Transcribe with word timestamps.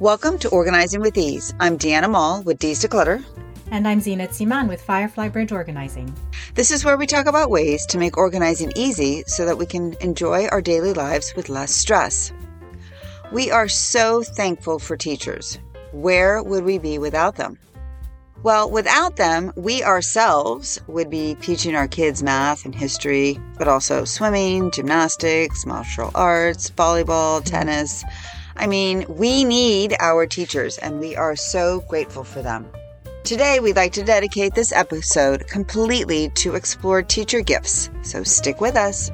Welcome 0.00 0.38
to 0.38 0.48
Organizing 0.48 1.02
with 1.02 1.18
Ease. 1.18 1.52
I'm 1.60 1.76
Deanna 1.76 2.10
Mall 2.10 2.40
with 2.40 2.58
Dees 2.58 2.82
Declutter. 2.82 3.22
And 3.70 3.86
I'm 3.86 4.00
Zeenat 4.00 4.30
Siman 4.30 4.66
with 4.66 4.80
Firefly 4.80 5.28
Bridge 5.28 5.52
Organizing. 5.52 6.10
This 6.54 6.70
is 6.70 6.86
where 6.86 6.96
we 6.96 7.06
talk 7.06 7.26
about 7.26 7.50
ways 7.50 7.84
to 7.84 7.98
make 7.98 8.16
organizing 8.16 8.72
easy 8.74 9.24
so 9.26 9.44
that 9.44 9.58
we 9.58 9.66
can 9.66 9.94
enjoy 10.00 10.46
our 10.46 10.62
daily 10.62 10.94
lives 10.94 11.34
with 11.36 11.50
less 11.50 11.70
stress. 11.70 12.32
We 13.30 13.50
are 13.50 13.68
so 13.68 14.22
thankful 14.22 14.78
for 14.78 14.96
teachers. 14.96 15.58
Where 15.92 16.42
would 16.42 16.64
we 16.64 16.78
be 16.78 16.98
without 16.98 17.36
them? 17.36 17.58
Well, 18.42 18.70
without 18.70 19.16
them, 19.16 19.52
we 19.54 19.82
ourselves 19.84 20.80
would 20.86 21.10
be 21.10 21.34
teaching 21.42 21.74
our 21.76 21.88
kids 21.88 22.22
math 22.22 22.64
and 22.64 22.74
history, 22.74 23.38
but 23.58 23.68
also 23.68 24.06
swimming, 24.06 24.70
gymnastics, 24.70 25.66
martial 25.66 26.10
arts, 26.14 26.70
volleyball, 26.70 27.40
mm-hmm. 27.40 27.50
tennis. 27.50 28.02
I 28.56 28.66
mean, 28.66 29.04
we 29.08 29.44
need 29.44 29.96
our 30.00 30.26
teachers, 30.26 30.78
and 30.78 31.00
we 31.00 31.16
are 31.16 31.36
so 31.36 31.80
grateful 31.88 32.24
for 32.24 32.42
them. 32.42 32.66
Today, 33.24 33.60
we'd 33.60 33.76
like 33.76 33.92
to 33.92 34.02
dedicate 34.02 34.54
this 34.54 34.72
episode 34.72 35.46
completely 35.46 36.30
to 36.36 36.54
explore 36.54 37.02
teacher 37.02 37.42
gifts, 37.42 37.90
so 38.02 38.22
stick 38.22 38.60
with 38.60 38.76
us. 38.76 39.10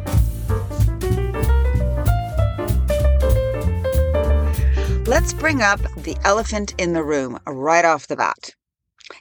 Let's 5.06 5.32
bring 5.32 5.62
up 5.62 5.80
the 5.96 6.16
elephant 6.24 6.74
in 6.78 6.92
the 6.92 7.04
room 7.04 7.38
right 7.46 7.84
off 7.84 8.08
the 8.08 8.16
bat. 8.16 8.54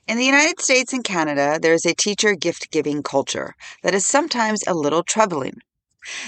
In 0.07 0.17
the 0.17 0.25
United 0.25 0.59
States 0.59 0.93
and 0.93 1.03
Canada, 1.03 1.59
there 1.61 1.73
is 1.73 1.85
a 1.85 1.93
teacher 1.93 2.33
gift 2.33 2.71
giving 2.71 3.03
culture 3.03 3.55
that 3.83 3.93
is 3.93 4.05
sometimes 4.05 4.63
a 4.65 4.73
little 4.73 5.03
troubling. 5.03 5.61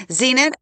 Zeenat, 0.10 0.54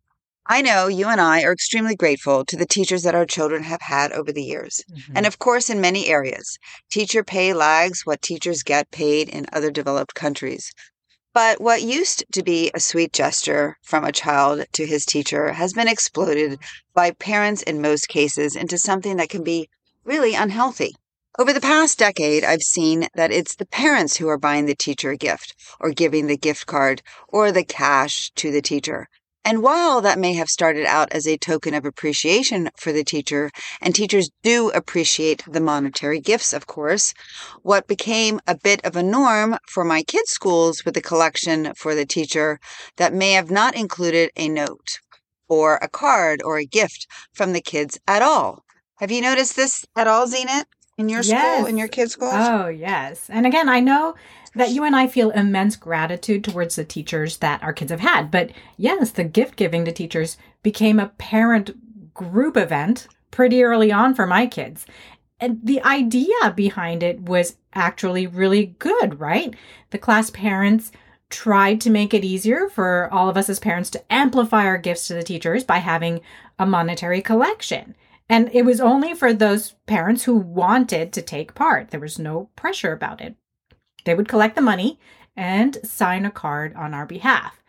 I 0.47 0.61
know 0.61 0.87
you 0.87 1.07
and 1.07 1.19
I 1.19 1.41
are 1.43 1.51
extremely 1.51 1.95
grateful 1.95 2.45
to 2.45 2.55
the 2.55 2.67
teachers 2.67 3.01
that 3.01 3.15
our 3.15 3.25
children 3.25 3.63
have 3.63 3.81
had 3.81 4.11
over 4.11 4.31
the 4.31 4.43
years. 4.43 4.83
Mm-hmm. 4.91 5.17
And 5.17 5.25
of 5.25 5.39
course, 5.39 5.71
in 5.71 5.81
many 5.81 6.07
areas, 6.07 6.59
teacher 6.91 7.23
pay 7.23 7.53
lags 7.53 8.05
what 8.05 8.21
teachers 8.21 8.61
get 8.61 8.91
paid 8.91 9.27
in 9.27 9.47
other 9.51 9.71
developed 9.71 10.13
countries. 10.13 10.71
But 11.33 11.59
what 11.59 11.81
used 11.81 12.23
to 12.33 12.43
be 12.43 12.71
a 12.73 12.79
sweet 12.79 13.11
gesture 13.11 13.77
from 13.81 14.05
a 14.05 14.11
child 14.11 14.65
to 14.73 14.85
his 14.85 15.03
teacher 15.03 15.53
has 15.53 15.73
been 15.73 15.87
exploded 15.87 16.59
by 16.93 17.11
parents 17.11 17.63
in 17.63 17.81
most 17.81 18.07
cases 18.07 18.55
into 18.55 18.77
something 18.77 19.17
that 19.17 19.29
can 19.29 19.43
be 19.43 19.67
really 20.03 20.35
unhealthy. 20.35 20.95
Over 21.37 21.51
the 21.51 21.59
past 21.59 21.97
decade, 21.99 22.45
I've 22.45 22.61
seen 22.61 23.07
that 23.15 23.31
it's 23.31 23.55
the 23.55 23.65
parents 23.65 24.15
who 24.15 24.29
are 24.29 24.37
buying 24.37 24.67
the 24.67 24.75
teacher 24.75 25.09
a 25.09 25.17
gift 25.17 25.55
or 25.81 25.89
giving 25.89 26.27
the 26.27 26.37
gift 26.37 26.67
card 26.67 27.01
or 27.27 27.51
the 27.51 27.65
cash 27.65 28.31
to 28.35 28.51
the 28.51 28.61
teacher. 28.61 29.09
And 29.47 29.61
while 29.61 30.01
that 30.01 30.17
may 30.17 30.33
have 30.33 30.49
started 30.49 30.87
out 30.87 31.13
as 31.13 31.27
a 31.27 31.37
token 31.37 31.75
of 31.75 31.85
appreciation 31.85 32.71
for 32.75 32.91
the 32.91 33.03
teacher, 33.03 33.51
and 33.79 33.93
teachers 33.93 34.31
do 34.41 34.71
appreciate 34.71 35.43
the 35.47 35.61
monetary 35.61 36.19
gifts, 36.19 36.51
of 36.51 36.65
course, 36.65 37.13
what 37.61 37.87
became 37.87 38.39
a 38.47 38.57
bit 38.57 38.83
of 38.83 38.95
a 38.95 39.03
norm 39.03 39.59
for 39.69 39.85
my 39.85 40.01
kids' 40.01 40.31
schools 40.31 40.83
with 40.83 40.97
a 40.97 41.01
collection 41.01 41.73
for 41.75 41.93
the 41.93 42.07
teacher 42.07 42.59
that 42.97 43.13
may 43.13 43.33
have 43.33 43.51
not 43.51 43.75
included 43.75 44.31
a 44.35 44.49
note 44.49 44.99
or 45.47 45.75
a 45.75 45.89
card 45.89 46.41
or 46.43 46.57
a 46.57 46.65
gift 46.65 47.05
from 47.31 47.53
the 47.53 47.61
kids 47.61 47.99
at 48.07 48.23
all. 48.23 48.65
Have 48.95 49.11
you 49.11 49.21
noticed 49.21 49.55
this 49.55 49.85
at 49.95 50.07
all, 50.07 50.25
Zeenat? 50.25 50.65
In 50.97 51.09
your 51.09 51.21
yes. 51.21 51.57
school, 51.57 51.67
in 51.67 51.77
your 51.77 51.87
kids' 51.87 52.13
school? 52.13 52.29
Oh, 52.31 52.67
yes. 52.67 53.29
And 53.29 53.45
again, 53.45 53.69
I 53.69 53.79
know 53.79 54.15
that 54.55 54.69
you 54.71 54.83
and 54.83 54.95
I 54.95 55.07
feel 55.07 55.31
immense 55.31 55.75
gratitude 55.75 56.43
towards 56.43 56.75
the 56.75 56.85
teachers 56.85 57.37
that 57.37 57.61
our 57.61 57.73
kids 57.73 57.91
have 57.91 57.99
had. 57.99 58.31
But 58.31 58.51
yes, 58.77 59.11
the 59.11 59.25
gift 59.25 59.57
giving 59.57 59.83
to 59.85 59.91
teachers 59.91 60.37
became 60.63 60.99
a 60.99 61.09
parent 61.09 62.13
group 62.13 62.55
event 62.55 63.07
pretty 63.31 63.63
early 63.63 63.91
on 63.91 64.15
for 64.15 64.25
my 64.25 64.47
kids. 64.47 64.85
And 65.39 65.59
the 65.61 65.83
idea 65.83 66.53
behind 66.55 67.03
it 67.03 67.21
was 67.21 67.57
actually 67.73 68.25
really 68.25 68.67
good, 68.79 69.19
right? 69.19 69.53
The 69.89 69.97
class 69.97 70.29
parents 70.29 70.93
tried 71.29 71.81
to 71.81 71.89
make 71.89 72.13
it 72.13 72.23
easier 72.23 72.69
for 72.69 73.09
all 73.11 73.27
of 73.27 73.35
us 73.35 73.49
as 73.49 73.59
parents 73.59 73.89
to 73.89 74.13
amplify 74.13 74.63
our 74.65 74.77
gifts 74.77 75.07
to 75.07 75.13
the 75.13 75.23
teachers 75.23 75.65
by 75.65 75.79
having 75.79 76.21
a 76.57 76.65
monetary 76.65 77.21
collection. 77.21 77.95
And 78.27 78.49
it 78.53 78.65
was 78.65 78.81
only 78.81 79.13
for 79.13 79.33
those 79.33 79.75
parents 79.85 80.23
who 80.23 80.35
wanted 80.35 81.13
to 81.13 81.21
take 81.21 81.53
part. 81.53 81.91
There 81.91 81.99
was 81.99 82.17
no 82.17 82.49
pressure 82.55 82.91
about 82.91 83.21
it. 83.21 83.35
They 84.03 84.15
would 84.15 84.27
collect 84.27 84.55
the 84.55 84.61
money 84.61 84.99
and 85.35 85.77
sign 85.83 86.25
a 86.25 86.31
card 86.31 86.73
on 86.75 86.93
our 86.93 87.05
behalf. 87.05 87.61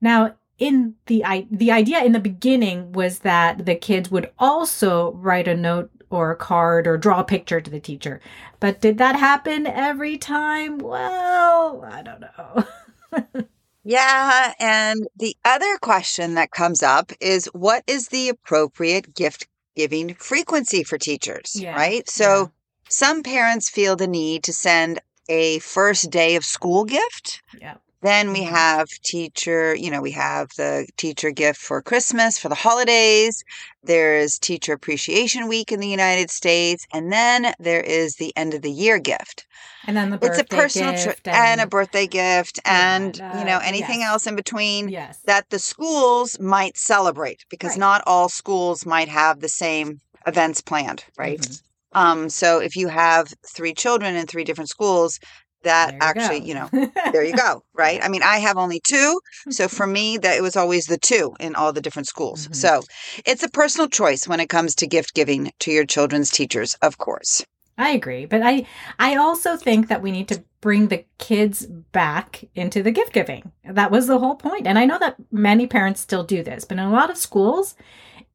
Now, 0.00 0.34
in 0.58 0.94
the 1.06 1.24
the 1.50 1.70
idea 1.70 2.02
in 2.02 2.12
the 2.12 2.18
beginning 2.18 2.92
was 2.92 3.20
that 3.20 3.66
the 3.66 3.74
kids 3.74 4.10
would 4.10 4.30
also 4.38 5.12
write 5.12 5.48
a 5.48 5.54
note 5.54 5.90
or 6.08 6.30
a 6.30 6.36
card 6.36 6.86
or 6.86 6.96
draw 6.96 7.20
a 7.20 7.24
picture 7.24 7.60
to 7.60 7.70
the 7.70 7.80
teacher. 7.80 8.20
But 8.60 8.80
did 8.80 8.98
that 8.98 9.16
happen 9.16 9.66
every 9.66 10.16
time? 10.16 10.78
Well, 10.78 11.84
I 11.84 12.02
don't 12.02 12.20
know. 12.20 13.44
yeah, 13.84 14.54
and 14.58 15.06
the 15.16 15.36
other 15.44 15.76
question 15.78 16.34
that 16.34 16.50
comes 16.50 16.82
up 16.82 17.12
is 17.20 17.46
what 17.46 17.82
is 17.86 18.08
the 18.08 18.28
appropriate 18.28 19.14
gift 19.14 19.46
giving 19.76 20.14
frequency 20.14 20.82
for 20.82 20.98
teachers, 20.98 21.52
yeah. 21.54 21.76
right? 21.76 22.08
So 22.08 22.40
yeah. 22.40 22.46
some 22.88 23.22
parents 23.22 23.70
feel 23.70 23.94
the 23.94 24.06
need 24.06 24.42
to 24.44 24.52
send 24.52 25.00
a 25.28 25.58
first 25.60 26.10
day 26.10 26.36
of 26.36 26.44
school 26.44 26.84
gift. 26.84 27.42
Yeah. 27.60 27.76
Then 28.02 28.32
we 28.32 28.40
mm-hmm. 28.40 28.54
have 28.54 28.88
teacher, 29.04 29.74
you 29.74 29.90
know, 29.90 30.02
we 30.02 30.12
have 30.12 30.50
the 30.56 30.86
teacher 30.96 31.30
gift 31.30 31.60
for 31.60 31.80
Christmas, 31.82 32.38
for 32.38 32.48
the 32.48 32.54
holidays. 32.54 33.42
There's 33.82 34.38
Teacher 34.38 34.74
Appreciation 34.74 35.48
Week 35.48 35.72
in 35.72 35.80
the 35.80 35.88
United 35.88 36.30
States. 36.30 36.86
And 36.92 37.12
then 37.12 37.54
there 37.58 37.80
is 37.80 38.16
the 38.16 38.36
end 38.36 38.54
of 38.54 38.62
the 38.62 38.70
year 38.70 38.98
gift. 38.98 39.46
And 39.86 39.96
then 39.96 40.10
the 40.10 40.18
It's 40.22 40.38
a 40.38 40.44
personal 40.44 40.92
gift 40.92 41.26
and, 41.26 41.36
and, 41.36 41.60
a 41.60 41.66
birthday 41.66 42.06
gift 42.06 42.60
and, 42.64 43.20
uh, 43.20 43.36
you 43.38 43.44
know, 43.44 43.60
anything 43.62 44.00
yes. 44.00 44.08
else 44.10 44.26
in 44.26 44.36
between 44.36 44.88
yes. 44.88 45.20
that 45.24 45.48
the 45.50 45.58
schools 45.58 46.38
might 46.38 46.76
celebrate 46.76 47.44
because 47.48 47.70
right. 47.70 47.78
not 47.78 48.02
all 48.06 48.28
schools 48.28 48.84
might 48.84 49.08
have 49.08 49.40
the 49.40 49.48
same 49.48 50.00
events 50.26 50.60
planned, 50.60 51.04
right? 51.16 51.40
Mm-hmm. 51.40 51.66
Um, 51.98 52.28
so 52.28 52.58
if 52.58 52.76
you 52.76 52.88
have 52.88 53.32
three 53.46 53.72
children 53.72 54.16
in 54.16 54.26
three 54.26 54.44
different 54.44 54.68
schools, 54.68 55.18
that 55.66 55.92
you 55.92 55.98
actually, 56.00 56.40
go. 56.40 56.46
you 56.46 56.54
know, 56.54 56.68
there 57.12 57.24
you 57.24 57.36
go, 57.36 57.62
right? 57.74 58.02
I 58.02 58.08
mean, 58.08 58.22
I 58.22 58.38
have 58.38 58.56
only 58.56 58.80
two. 58.80 59.20
So 59.50 59.68
for 59.68 59.86
me, 59.98 60.18
that 60.18 60.36
it 60.36 60.42
was 60.42 60.56
always 60.56 60.86
the 60.86 60.98
two 60.98 61.34
in 61.38 61.54
all 61.54 61.72
the 61.72 61.80
different 61.80 62.08
schools. 62.08 62.44
Mm-hmm. 62.44 62.54
So 62.54 62.82
it's 63.24 63.42
a 63.42 63.50
personal 63.50 63.88
choice 63.88 64.26
when 64.26 64.40
it 64.40 64.48
comes 64.48 64.74
to 64.76 64.86
gift 64.86 65.14
giving 65.14 65.52
to 65.60 65.70
your 65.70 65.84
children's 65.84 66.30
teachers, 66.30 66.76
of 66.82 66.98
course. 66.98 67.44
I 67.78 67.90
agree, 67.90 68.24
but 68.24 68.40
I 68.42 68.66
I 68.98 69.16
also 69.16 69.56
think 69.56 69.88
that 69.88 70.00
we 70.00 70.10
need 70.10 70.28
to 70.28 70.42
bring 70.62 70.88
the 70.88 71.04
kids 71.18 71.66
back 71.92 72.42
into 72.54 72.82
the 72.82 72.90
gift 72.90 73.12
giving. 73.12 73.52
That 73.64 73.90
was 73.90 74.06
the 74.06 74.18
whole 74.18 74.34
point. 74.34 74.66
And 74.66 74.78
I 74.78 74.86
know 74.86 74.98
that 74.98 75.16
many 75.30 75.66
parents 75.66 76.00
still 76.00 76.24
do 76.24 76.42
this, 76.42 76.64
but 76.64 76.78
in 76.78 76.84
a 76.84 76.90
lot 76.90 77.10
of 77.10 77.18
schools, 77.18 77.74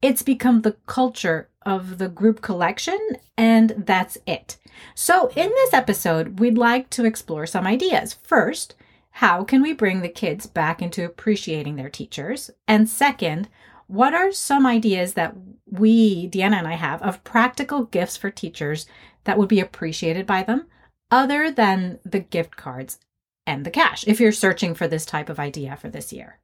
it's 0.02 0.22
become 0.22 0.60
the 0.62 0.76
culture 0.86 1.48
of 1.64 1.98
the 1.98 2.08
group 2.08 2.42
collection 2.42 2.98
and 3.38 3.70
that's 3.78 4.18
it. 4.26 4.58
So, 4.94 5.28
in 5.36 5.48
this 5.48 5.72
episode, 5.72 6.40
we'd 6.40 6.58
like 6.58 6.90
to 6.90 7.04
explore 7.04 7.46
some 7.46 7.66
ideas. 7.66 8.14
First, 8.14 8.74
how 9.12 9.44
can 9.44 9.62
we 9.62 9.72
bring 9.72 10.00
the 10.00 10.08
kids 10.08 10.46
back 10.46 10.82
into 10.82 11.04
appreciating 11.04 11.76
their 11.76 11.90
teachers? 11.90 12.50
And 12.66 12.88
second, 12.88 13.48
what 13.86 14.14
are 14.14 14.32
some 14.32 14.66
ideas 14.66 15.14
that 15.14 15.36
we, 15.70 16.28
Deanna 16.28 16.56
and 16.56 16.66
I, 16.66 16.74
have 16.74 17.02
of 17.02 17.22
practical 17.24 17.84
gifts 17.84 18.16
for 18.16 18.30
teachers 18.30 18.86
that 19.24 19.38
would 19.38 19.48
be 19.48 19.60
appreciated 19.60 20.26
by 20.26 20.42
them 20.42 20.66
other 21.10 21.50
than 21.50 21.98
the 22.04 22.20
gift 22.20 22.56
cards 22.56 22.98
and 23.46 23.66
the 23.66 23.70
cash 23.70 24.06
if 24.06 24.18
you're 24.18 24.32
searching 24.32 24.74
for 24.74 24.88
this 24.88 25.04
type 25.04 25.28
of 25.28 25.38
idea 25.38 25.76
for 25.76 25.88
this 25.88 26.12
year? 26.12 26.38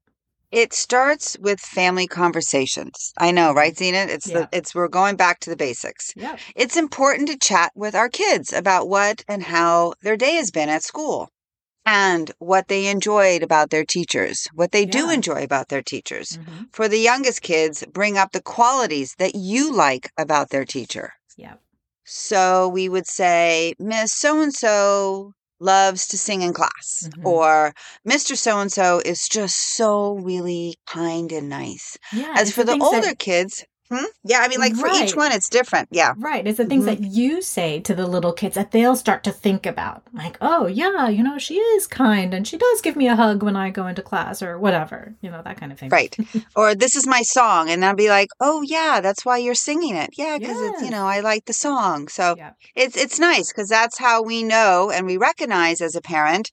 It 0.50 0.72
starts 0.72 1.36
with 1.38 1.60
family 1.60 2.06
conversations. 2.06 3.12
I 3.18 3.32
know, 3.32 3.52
right, 3.52 3.76
Zena? 3.76 4.06
It's 4.08 4.28
yeah. 4.28 4.40
the 4.40 4.48
it's 4.52 4.74
we're 4.74 4.88
going 4.88 5.16
back 5.16 5.40
to 5.40 5.50
the 5.50 5.56
basics. 5.56 6.12
Yeah. 6.16 6.36
It's 6.56 6.76
important 6.76 7.28
to 7.28 7.38
chat 7.38 7.72
with 7.74 7.94
our 7.94 8.08
kids 8.08 8.52
about 8.52 8.88
what 8.88 9.24
and 9.28 9.42
how 9.42 9.94
their 10.02 10.16
day 10.16 10.34
has 10.34 10.50
been 10.50 10.70
at 10.70 10.82
school 10.82 11.28
and 11.84 12.30
what 12.38 12.68
they 12.68 12.86
enjoyed 12.86 13.42
about 13.42 13.70
their 13.70 13.84
teachers, 13.84 14.46
what 14.54 14.72
they 14.72 14.82
yeah. 14.82 14.90
do 14.90 15.10
enjoy 15.10 15.42
about 15.42 15.68
their 15.68 15.82
teachers. 15.82 16.38
Mm-hmm. 16.38 16.64
For 16.72 16.88
the 16.88 16.98
youngest 16.98 17.42
kids, 17.42 17.84
bring 17.92 18.16
up 18.16 18.32
the 18.32 18.42
qualities 18.42 19.14
that 19.18 19.34
you 19.34 19.72
like 19.72 20.10
about 20.18 20.50
their 20.50 20.64
teacher. 20.64 21.12
Yeah. 21.36 21.54
So 22.04 22.68
we 22.68 22.88
would 22.88 23.06
say, 23.06 23.74
Miss 23.78 24.14
so 24.14 24.40
and 24.40 24.52
so 24.52 25.32
loves 25.60 26.06
to 26.08 26.18
sing 26.18 26.42
in 26.42 26.52
class 26.52 27.08
mm-hmm. 27.08 27.26
or 27.26 27.74
Mr. 28.06 28.36
So 28.36 28.60
and 28.60 28.72
so 28.72 29.00
is 29.04 29.28
just 29.28 29.56
so 29.76 30.14
really 30.14 30.76
kind 30.86 31.32
and 31.32 31.48
nice. 31.48 31.96
Yeah, 32.12 32.34
As 32.36 32.52
for 32.52 32.64
the 32.64 32.78
older 32.80 33.08
that... 33.08 33.18
kids, 33.18 33.64
Hmm? 33.90 34.04
Yeah, 34.22 34.40
I 34.40 34.48
mean, 34.48 34.60
like 34.60 34.74
for 34.74 34.86
each 34.88 35.16
one, 35.16 35.32
it's 35.32 35.48
different. 35.48 35.88
Yeah. 35.90 36.12
Right. 36.18 36.46
It's 36.46 36.58
the 36.58 36.66
things 36.66 36.84
Mhm. 36.84 36.86
that 36.86 37.00
you 37.04 37.40
say 37.40 37.80
to 37.80 37.94
the 37.94 38.06
little 38.06 38.32
kids 38.34 38.54
that 38.54 38.70
they'll 38.70 38.96
start 38.96 39.24
to 39.24 39.32
think 39.32 39.64
about. 39.64 40.02
Like, 40.12 40.36
oh, 40.42 40.66
yeah, 40.66 41.08
you 41.08 41.22
know, 41.22 41.38
she 41.38 41.54
is 41.56 41.86
kind 41.86 42.34
and 42.34 42.46
she 42.46 42.58
does 42.58 42.82
give 42.82 42.96
me 42.96 43.08
a 43.08 43.16
hug 43.16 43.42
when 43.42 43.56
I 43.56 43.70
go 43.70 43.86
into 43.86 44.02
class 44.02 44.42
or 44.42 44.58
whatever, 44.58 45.14
you 45.22 45.30
know, 45.30 45.40
that 45.42 45.58
kind 45.58 45.72
of 45.72 45.78
thing. 45.78 45.88
Right. 45.88 46.14
or 46.56 46.74
this 46.74 46.96
is 46.96 47.06
my 47.06 47.22
song. 47.22 47.70
And 47.70 47.82
I'll 47.82 47.94
be 47.94 48.10
like, 48.10 48.28
oh, 48.40 48.60
yeah, 48.62 49.00
that's 49.00 49.24
why 49.24 49.38
you're 49.38 49.54
singing 49.54 49.96
it. 49.96 50.10
Yeah, 50.18 50.36
because 50.38 50.60
it's, 50.60 50.82
you 50.82 50.90
know, 50.90 51.06
I 51.06 51.20
like 51.20 51.46
the 51.46 51.54
song. 51.54 52.08
So 52.08 52.34
Yeah. 52.36 52.50
it's, 52.74 52.96
it's 52.96 53.18
nice 53.18 53.50
because 53.50 53.68
that's 53.70 53.98
how 53.98 54.22
we 54.22 54.42
know 54.42 54.90
and 54.90 55.06
we 55.06 55.16
recognize 55.16 55.80
as 55.80 55.96
a 55.96 56.02
parent 56.02 56.50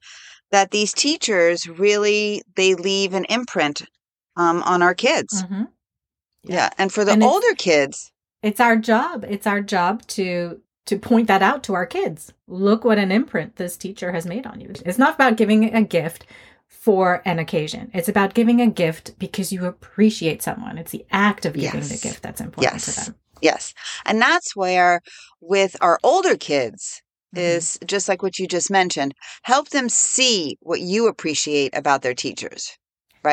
that 0.52 0.70
these 0.70 0.92
teachers 0.94 1.68
really, 1.68 2.40
they 2.54 2.74
leave 2.74 3.12
an 3.12 3.26
imprint 3.26 3.82
um, 4.36 4.62
on 4.62 4.80
our 4.80 4.94
kids. 4.94 5.42
hmm 5.42 5.64
Yeah. 6.48 6.70
And 6.78 6.92
for 6.92 7.04
the 7.04 7.12
And 7.12 7.22
it's- 7.22 7.32
older 7.34 7.54
kids, 7.56 8.12
It's 8.42 8.60
our 8.60 8.76
job. 8.76 9.24
It's 9.28 9.46
our 9.46 9.60
job 9.60 10.06
to 10.08 10.60
to 10.86 10.96
point 10.98 11.26
that 11.26 11.42
out 11.42 11.64
to 11.64 11.74
our 11.74 11.86
kids. 11.86 12.32
Look 12.46 12.84
what 12.84 12.96
an 12.98 13.10
imprint 13.10 13.56
this 13.56 13.76
teacher 13.76 14.12
has 14.12 14.24
made 14.24 14.46
on 14.46 14.60
you. 14.60 14.70
It's 14.84 14.98
not 14.98 15.14
about 15.16 15.36
giving 15.36 15.74
a 15.74 15.82
gift 15.82 16.24
for 16.68 17.22
an 17.24 17.40
occasion. 17.40 17.90
It's 17.92 18.08
about 18.08 18.34
giving 18.34 18.60
a 18.60 18.68
gift 18.68 19.18
because 19.18 19.52
you 19.52 19.64
appreciate 19.66 20.42
someone. 20.42 20.78
It's 20.78 20.92
the 20.92 21.04
act 21.10 21.44
of 21.44 21.54
giving 21.54 21.80
the 21.80 21.98
gift 22.00 22.22
that's 22.22 22.40
important 22.40 22.82
to 22.84 22.90
Yes. 22.90 23.06
them. 23.06 23.14
yes. 23.42 23.74
And 24.04 24.20
that's 24.20 24.54
where 24.54 25.00
with 25.40 25.74
our 25.80 25.98
older 26.04 26.36
kids, 26.36 27.02
Mhm. 27.34 27.40
is 27.40 27.78
just 27.84 28.08
like 28.08 28.22
what 28.22 28.38
you 28.38 28.46
just 28.46 28.70
mentioned 28.70 29.12
help 29.42 29.70
them 29.70 29.88
see 29.88 30.56
what 30.60 30.80
you 30.80 31.08
appreciate 31.08 31.76
about 31.76 32.02
their 32.02 32.14
teachers 32.14 32.78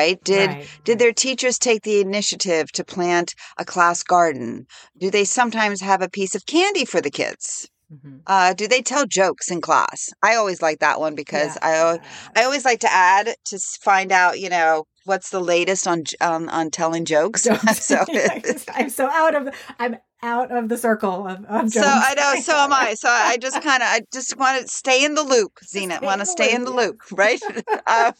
right 0.00 0.18
did 0.24 0.48
Right, 0.50 0.68
did 0.84 0.98
their 0.98 1.12
teachers 1.24 1.56
take 1.58 1.82
the 1.82 2.00
initiative 2.08 2.66
to 2.72 2.84
plant 2.84 3.28
a 3.58 3.64
class 3.64 4.02
garden 4.14 4.66
do 5.02 5.10
they 5.10 5.24
sometimes 5.24 5.80
have 5.90 6.02
a 6.02 6.08
piece 6.18 6.34
of 6.34 6.46
candy 6.54 6.84
for 6.92 7.00
the 7.00 7.10
kids 7.20 7.68
Mhm. 7.92 8.20
uh, 8.26 8.54
do 8.60 8.66
they 8.66 8.82
tell 8.90 9.04
jokes 9.20 9.50
in 9.54 9.60
class 9.68 10.00
i 10.22 10.34
always 10.40 10.60
like 10.66 10.78
that 10.80 10.98
one 11.06 11.14
because 11.14 11.52
Yeah. 11.62 11.98
i 12.34 12.40
i 12.40 12.44
always 12.44 12.64
like 12.70 12.80
to 12.80 12.92
add 12.92 13.26
to 13.50 13.58
find 13.88 14.10
out 14.20 14.40
you 14.44 14.50
know 14.56 14.72
what's 15.10 15.30
the 15.30 15.44
latest 15.54 15.86
on 15.92 16.02
on, 16.30 16.48
on 16.48 16.70
telling 16.70 17.04
jokes 17.04 17.42
so 17.90 17.98
I'm 18.80 18.88
so 18.98 19.06
out 19.22 19.34
of 19.38 19.44
I'm 19.78 19.96
out 20.22 20.50
of 20.50 20.68
the 20.70 20.78
circle 20.78 21.26
of, 21.32 21.44
of 21.44 21.70
So. 21.70 21.82
I 21.84 22.14
know, 22.16 22.40
so 22.40 22.54
am 22.56 22.72
I. 22.72 22.94
So 22.94 23.08
I 23.10 23.36
just 23.36 23.60
kind 23.62 23.82
of, 23.82 23.88
I 23.90 24.00
just 24.12 24.36
want 24.42 24.62
to 24.62 24.68
stay 24.68 25.04
in 25.04 25.14
the 25.14 25.22
loop, 25.22 25.52
Zena. 25.72 25.98
Want 26.02 26.20
to 26.20 26.26
stay 26.26 26.54
in 26.54 26.64
the 26.64 26.70
loop, 26.72 26.96
right? 27.12 27.42
um, 27.86 28.12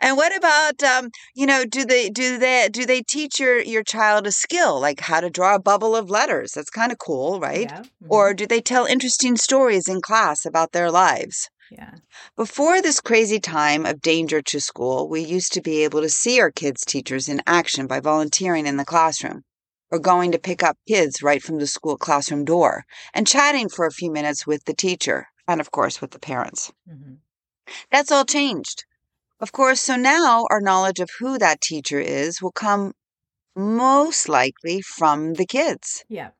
and 0.00 0.16
what 0.16 0.36
about, 0.36 0.82
um, 0.82 1.10
you 1.34 1.46
know, 1.46 1.64
do 1.64 1.84
they 1.84 2.08
do 2.10 2.38
they 2.38 2.68
do 2.70 2.86
they 2.86 3.02
teach 3.02 3.38
your 3.40 3.60
your 3.60 3.82
child 3.82 4.26
a 4.26 4.32
skill 4.32 4.80
like 4.80 5.00
how 5.00 5.20
to 5.20 5.30
draw 5.30 5.54
a 5.56 5.60
bubble 5.60 5.94
of 5.96 6.10
letters? 6.10 6.52
That's 6.52 6.70
kind 6.70 6.92
of 6.92 6.98
cool, 6.98 7.40
right? 7.40 7.70
Yeah. 7.70 7.82
mhm, 8.02 8.06
Or 8.08 8.34
do 8.34 8.46
they 8.46 8.60
tell 8.60 8.86
interesting 8.86 9.36
stories 9.36 9.88
in 9.88 10.00
class 10.00 10.44
about 10.46 10.72
their 10.72 10.90
lives? 10.90 11.48
yeah. 11.70 11.94
Before 12.36 12.80
this 12.80 13.00
crazy 13.00 13.38
time 13.40 13.84
of 13.84 14.00
danger 14.00 14.40
to 14.42 14.60
school, 14.60 15.08
we 15.08 15.20
used 15.20 15.52
to 15.52 15.60
be 15.60 15.84
able 15.84 16.00
to 16.00 16.08
see 16.08 16.40
our 16.40 16.50
kids' 16.50 16.84
teachers 16.84 17.28
in 17.28 17.42
action 17.46 17.86
by 17.86 18.00
volunteering 18.00 18.66
in 18.66 18.76
the 18.78 18.84
classroom 18.84 19.44
or 19.90 19.98
going 19.98 20.32
to 20.32 20.38
pick 20.38 20.62
up 20.62 20.78
kids 20.86 21.22
right 21.22 21.42
from 21.42 21.58
the 21.58 21.66
school 21.66 21.96
classroom 21.98 22.44
door 22.44 22.84
and 23.12 23.26
chatting 23.26 23.68
for 23.68 23.84
a 23.86 23.92
few 23.92 24.10
minutes 24.10 24.46
with 24.46 24.64
the 24.64 24.74
teacher 24.74 25.26
and, 25.46 25.60
of 25.60 25.70
course, 25.70 26.00
with 26.00 26.12
the 26.12 26.18
parents. 26.18 26.72
Mm-hmm. 26.88 27.14
That's 27.90 28.10
all 28.10 28.24
changed. 28.24 28.84
Of 29.40 29.52
course, 29.52 29.80
so 29.80 29.96
now 29.96 30.44
our 30.50 30.60
knowledge 30.60 30.98
of 31.00 31.10
who 31.18 31.38
that 31.38 31.60
teacher 31.60 32.00
is 32.00 32.42
will 32.42 32.52
come 32.52 32.92
most 33.54 34.28
likely 34.28 34.80
from 34.80 35.34
the 35.34 35.46
kids. 35.46 36.04
Yeah. 36.08 36.30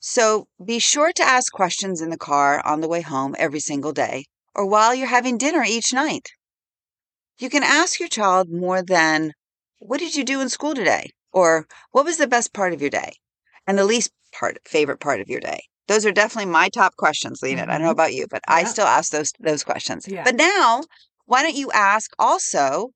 So 0.00 0.46
be 0.64 0.78
sure 0.78 1.12
to 1.12 1.22
ask 1.22 1.52
questions 1.52 2.00
in 2.00 2.10
the 2.10 2.18
car 2.18 2.64
on 2.66 2.80
the 2.80 2.88
way 2.88 3.00
home 3.00 3.34
every 3.38 3.60
single 3.60 3.92
day 3.92 4.26
or 4.54 4.66
while 4.66 4.94
you're 4.94 5.06
having 5.08 5.38
dinner 5.38 5.64
each 5.66 5.92
night. 5.92 6.28
You 7.38 7.50
can 7.50 7.62
ask 7.62 7.98
your 7.98 8.08
child 8.08 8.48
more 8.50 8.82
than, 8.82 9.32
What 9.78 9.98
did 10.00 10.14
you 10.14 10.24
do 10.24 10.40
in 10.40 10.48
school 10.48 10.74
today? 10.74 11.10
or 11.32 11.66
What 11.90 12.04
was 12.04 12.16
the 12.16 12.28
best 12.28 12.52
part 12.52 12.72
of 12.72 12.80
your 12.80 12.90
day? 12.90 13.12
and 13.66 13.78
the 13.78 13.84
least 13.84 14.10
part, 14.38 14.58
favorite 14.66 15.00
part 15.00 15.20
of 15.20 15.28
your 15.28 15.40
day. 15.40 15.60
Those 15.88 16.04
are 16.04 16.12
definitely 16.12 16.50
my 16.52 16.68
top 16.68 16.96
questions, 16.96 17.40
Lena. 17.42 17.62
I 17.62 17.64
don't 17.66 17.82
know 17.82 17.88
Mhm. 17.88 17.92
about 17.92 18.12
you, 18.14 18.26
but 18.28 18.42
I 18.46 18.64
still 18.64 18.86
ask 18.86 19.10
those 19.10 19.32
those 19.40 19.64
questions. 19.64 20.06
Yeah. 20.06 20.22
But 20.24 20.36
now, 20.36 20.82
why 21.26 21.42
don't 21.42 21.56
you 21.56 21.70
ask 21.72 22.12
also, 22.18 22.90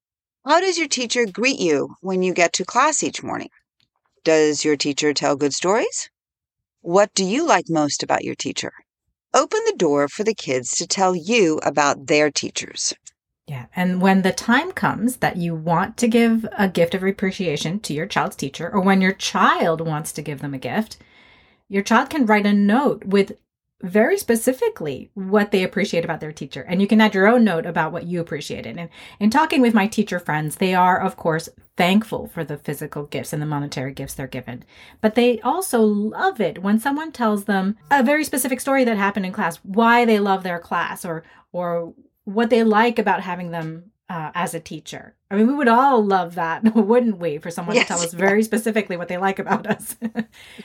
how 0.47 0.61
does 0.61 0.79
your 0.79 0.89
teacher 0.89 1.27
greet 1.27 1.59
you 1.59 1.95
when 2.01 2.23
you 2.23 2.33
get 2.35 2.53
to 2.55 2.65
class 2.65 3.03
each 3.03 3.23
morning? 3.23 3.51
Does 4.25 4.65
your 4.65 4.77
teacher 4.77 5.13
tell 5.15 5.37
good 5.37 5.55
stories? 5.55 6.11
What 6.81 7.13
do 7.15 7.25
you 7.25 7.47
like 7.47 7.67
most 7.69 8.03
about 8.03 8.25
your 8.25 8.35
teacher? 8.35 8.73
Open 9.35 9.61
the 9.67 9.77
door 9.77 10.09
for 10.09 10.25
the 10.25 10.35
kids 10.35 10.71
to 10.77 10.87
tell 10.87 11.15
you 11.15 11.61
about 11.63 12.07
their 12.07 12.31
teachers. 12.31 12.95
Yeah. 13.47 13.67
And 13.75 14.03
when 14.03 14.23
the 14.23 14.33
time 14.33 14.73
comes 14.73 15.17
that 15.17 15.37
you 15.37 15.55
want 15.55 15.97
to 15.99 16.09
give 16.09 16.47
a 16.57 16.69
gift 16.69 16.95
of 16.95 17.03
appreciation 17.03 17.81
to 17.81 17.95
your 17.95 18.07
child's 18.07 18.37
teacher, 18.37 18.71
or 18.71 18.81
when 18.81 19.01
your 19.01 19.13
child 19.13 19.81
wants 19.81 20.13
to 20.13 20.23
give 20.23 20.41
them 20.41 20.53
a 20.53 20.59
gift, 20.59 20.99
your 21.69 21.83
child 21.83 22.11
can 22.11 22.27
write 22.27 22.47
a 22.47 22.53
note 22.53 23.05
with 23.05 23.33
very 23.83 24.19
specifically 24.19 25.11
what 25.15 25.53
they 25.53 25.63
appreciate 25.63 26.05
about 26.05 26.21
their 26.21 26.33
teacher. 26.33 26.63
And 26.63 26.81
you 26.81 26.89
can 26.89 27.01
add 27.01 27.15
your 27.15 27.29
own 27.29 27.45
note 27.45 27.65
about 27.65 27.93
what 27.93 28.07
you 28.07 28.21
appreciated. 28.21 28.77
And 28.77 28.89
in 29.21 29.31
talking 29.31 29.61
with 29.61 29.75
my 29.75 29.87
teacher 29.87 30.19
friends, 30.19 30.57
they 30.57 30.75
are, 30.75 31.01
of 31.01 31.17
course, 31.17 31.49
thankful 31.77 32.27
for 32.27 32.43
the 32.43 32.57
physical 32.57 33.05
gifts 33.05 33.33
and 33.33 33.41
the 33.41 33.47
monetary 33.47 33.93
gifts 33.93 34.15
they're 34.15 34.27
given. 34.27 34.65
But 35.01 35.15
they 35.15 35.41
also 35.43 35.81
love 35.81 36.41
it 36.41 36.63
when 36.63 36.81
someone 36.81 37.13
tells 37.13 37.45
them 37.45 37.77
a 37.91 38.03
very 38.03 38.25
specific 38.25 38.61
story 38.61 38.83
that 38.85 38.97
happened 38.97 39.27
in 39.27 39.33
class, 39.33 39.59
why 39.63 40.05
they 40.05 40.19
love 40.19 40.43
their 40.43 40.59
class, 40.59 41.05
or 41.05 41.23
or 41.53 41.95
what 42.25 42.51
they 42.51 42.65
like 42.65 42.99
about 42.99 43.23
having 43.23 43.53
them 43.53 43.91
uh, 44.09 44.31
as 44.35 44.55
a 44.55 44.61
teacher. 44.61 45.15
I 45.31 45.37
mean, 45.37 45.47
we 45.47 45.55
would 45.55 45.69
all 45.69 46.03
love 46.03 46.35
that, 46.37 46.63
wouldn't 46.75 47.19
we? 47.19 47.39
For 47.39 47.51
someone 47.51 47.77
to 47.77 47.85
tell 47.85 48.01
us 48.01 48.15
very 48.15 48.43
specifically 48.43 48.97
what 48.97 49.09
they 49.09 49.19
like 49.19 49.39
about 49.39 49.67
us. 49.67 49.97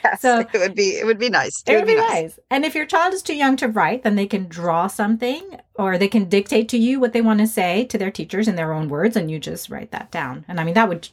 Yes, 0.03 0.21
So- 0.21 0.39
it 0.39 0.53
would 0.53 0.75
be 0.75 0.97
it 0.97 1.05
would 1.05 1.19
be 1.19 1.29
nice. 1.29 1.63
It 1.67 1.75
would 1.75 1.87
be 1.87 1.95
nice. 1.95 2.39
And 2.49 2.65
if 2.65 2.75
your 2.75 2.85
child 2.85 3.13
is 3.13 3.21
too 3.21 3.35
young 3.35 3.55
to 3.57 3.67
write, 3.67 4.03
then 4.03 4.15
they 4.15 4.27
can 4.27 4.47
draw 4.47 4.87
something 4.87 5.59
or 5.75 5.97
they 5.97 6.07
can 6.07 6.25
dictate 6.25 6.69
to 6.69 6.77
you 6.77 6.99
what 6.99 7.13
they 7.13 7.21
want 7.21 7.39
to 7.39 7.47
say 7.47 7.85
to 7.85 7.97
their 7.97 8.11
teachers 8.11 8.47
in 8.47 8.55
their 8.55 8.73
own 8.73 8.87
words 8.89 9.15
and 9.15 9.29
you 9.29 9.39
just 9.39 9.69
write 9.69 9.91
that 9.91 10.11
down. 10.11 10.45
And 10.47 10.59
I 10.59 10.63
mean, 10.63 10.73
that 10.75 10.89
would 10.89 11.09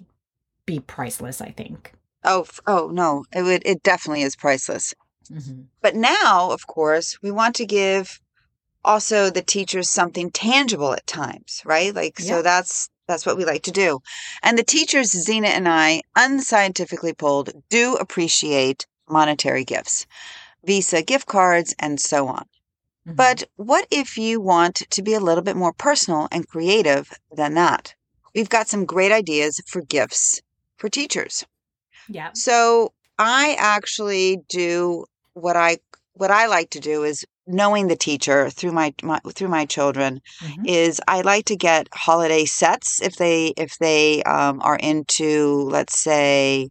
be 0.66 0.80
priceless, 0.80 1.40
I 1.40 1.50
think. 1.50 1.92
Oh, 2.24 2.46
oh 2.66 2.90
no, 2.92 3.24
it 3.32 3.42
would 3.42 3.62
it 3.64 3.82
definitely 3.82 4.22
is 4.22 4.36
priceless. 4.36 4.94
Mm-hmm. 5.32 5.62
But 5.80 5.96
now, 5.96 6.50
of 6.50 6.66
course, 6.66 7.18
we 7.22 7.30
want 7.30 7.54
to 7.56 7.66
give 7.66 8.20
also 8.84 9.30
the 9.30 9.42
teachers 9.42 9.90
something 9.90 10.30
tangible 10.30 10.92
at 10.92 11.06
times, 11.06 11.62
right? 11.64 11.94
Like 11.94 12.18
Yeah. 12.18 12.26
so 12.26 12.42
that's 12.42 12.88
that's 13.06 13.26
what 13.26 13.36
we 13.36 13.44
like 13.44 13.62
to 13.64 13.72
do. 13.72 14.00
And 14.42 14.56
the 14.56 14.62
teachers 14.62 15.10
Zena 15.10 15.48
and 15.48 15.68
I 15.68 16.02
unscientifically 16.16 17.12
polled 17.12 17.50
do 17.68 17.96
appreciate 17.96 18.86
monetary 19.08 19.64
gifts. 19.64 20.06
Visa 20.64 21.02
gift 21.02 21.26
cards 21.26 21.74
and 21.78 22.00
so 22.00 22.28
on. 22.28 22.44
Mm-hmm. 23.06 23.14
But 23.16 23.44
what 23.56 23.86
if 23.90 24.16
you 24.18 24.40
want 24.40 24.76
to 24.90 25.02
be 25.02 25.14
a 25.14 25.20
little 25.20 25.42
bit 25.42 25.56
more 25.56 25.72
personal 25.72 26.28
and 26.30 26.46
creative 26.46 27.12
than 27.32 27.54
that? 27.54 27.94
We've 28.34 28.48
got 28.48 28.68
some 28.68 28.84
great 28.84 29.10
ideas 29.10 29.60
for 29.66 29.80
gifts 29.82 30.40
for 30.76 30.88
teachers. 30.88 31.44
yeah. 32.08 32.30
So 32.34 32.92
I 33.18 33.56
actually 33.58 34.38
do 34.48 35.04
what 35.34 35.56
I 35.56 35.78
what 36.20 36.30
I 36.30 36.46
like 36.46 36.68
to 36.70 36.80
do 36.80 37.02
is 37.02 37.24
knowing 37.46 37.88
the 37.88 37.96
teacher 37.96 38.50
through 38.50 38.72
my, 38.72 38.92
my 39.02 39.20
through 39.34 39.48
my 39.48 39.64
children 39.64 40.20
Mhm. 40.42 40.66
is 40.66 41.00
I 41.08 41.22
like 41.22 41.46
to 41.46 41.56
get 41.56 41.88
holiday 41.94 42.44
sets 42.44 43.00
if 43.00 43.16
they 43.16 43.54
if 43.56 43.78
they 43.78 44.22
um, 44.24 44.60
are 44.62 44.76
into 44.76 45.62
let's 45.76 45.98
say 45.98 46.68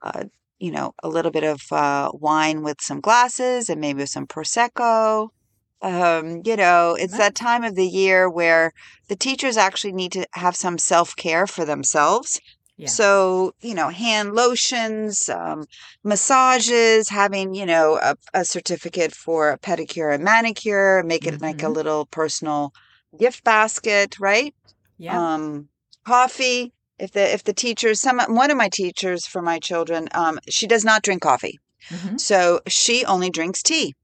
uh, 0.00 0.24
you 0.58 0.70
know 0.70 0.94
a 1.02 1.08
little 1.08 1.30
bit 1.30 1.44
of 1.44 1.60
uh, 1.70 2.10
wine 2.14 2.62
with 2.62 2.80
some 2.80 3.00
glasses 3.00 3.68
and 3.68 3.80
maybe 3.80 4.06
some 4.06 4.26
prosecco. 4.26 5.28
Um, 5.82 6.42
you 6.44 6.56
know, 6.56 6.94
it's 6.98 7.18
that 7.18 7.34
time 7.34 7.64
of 7.64 7.74
the 7.74 7.86
year 7.86 8.30
where 8.30 8.72
the 9.08 9.16
teachers 9.16 9.56
actually 9.56 9.92
need 9.92 10.12
to 10.12 10.26
have 10.32 10.56
some 10.56 10.78
self 10.78 11.14
care 11.16 11.46
for 11.46 11.64
themselves. 11.66 12.40
Yeah. 12.82 12.88
So, 12.88 13.54
you 13.60 13.76
know, 13.76 13.90
hand 13.90 14.34
lotions, 14.34 15.28
um, 15.28 15.66
massages, 16.02 17.08
having, 17.08 17.54
you 17.54 17.64
know, 17.64 17.96
a, 18.02 18.16
a 18.34 18.44
certificate 18.44 19.14
for 19.14 19.50
a 19.50 19.58
pedicure 19.58 20.12
and 20.12 20.24
manicure, 20.24 21.04
make 21.04 21.24
it 21.24 21.40
like 21.40 21.62
a 21.62 21.66
Mhm. 21.66 21.74
little 21.76 22.06
personal 22.06 22.72
gift 23.16 23.44
basket, 23.44 24.18
right? 24.18 24.52
Yeah. 24.98 25.34
Um, 25.34 25.68
coffee. 26.04 26.72
If 26.98 27.12
the 27.12 27.32
if 27.32 27.44
the 27.44 27.52
teachers, 27.52 28.00
some 28.00 28.18
one 28.34 28.50
of 28.50 28.56
my 28.56 28.68
teachers 28.68 29.26
for 29.26 29.42
my 29.42 29.60
children, 29.60 30.08
um, 30.10 30.40
she 30.48 30.66
does 30.66 30.84
not 30.84 31.04
drink 31.04 31.22
coffee, 31.22 31.60
Mhm. 31.88 32.18
so 32.18 32.60
she 32.66 33.04
only 33.04 33.30
drinks 33.30 33.62
tea. 33.62 33.94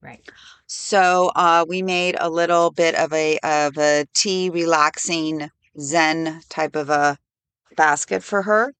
Right. 0.00 0.22
So 0.66 1.32
uh, 1.36 1.66
we 1.68 1.82
made 1.82 2.16
a 2.18 2.30
little 2.30 2.70
bit 2.70 2.94
of 2.94 3.12
a 3.12 3.38
of 3.42 3.76
a 3.76 4.06
tea 4.14 4.48
relaxing 4.48 5.50
Zen 5.78 6.40
type 6.48 6.76
of 6.76 6.88
a 6.88 7.18
basket 7.76 8.22
for 8.22 8.42
her. 8.42 8.72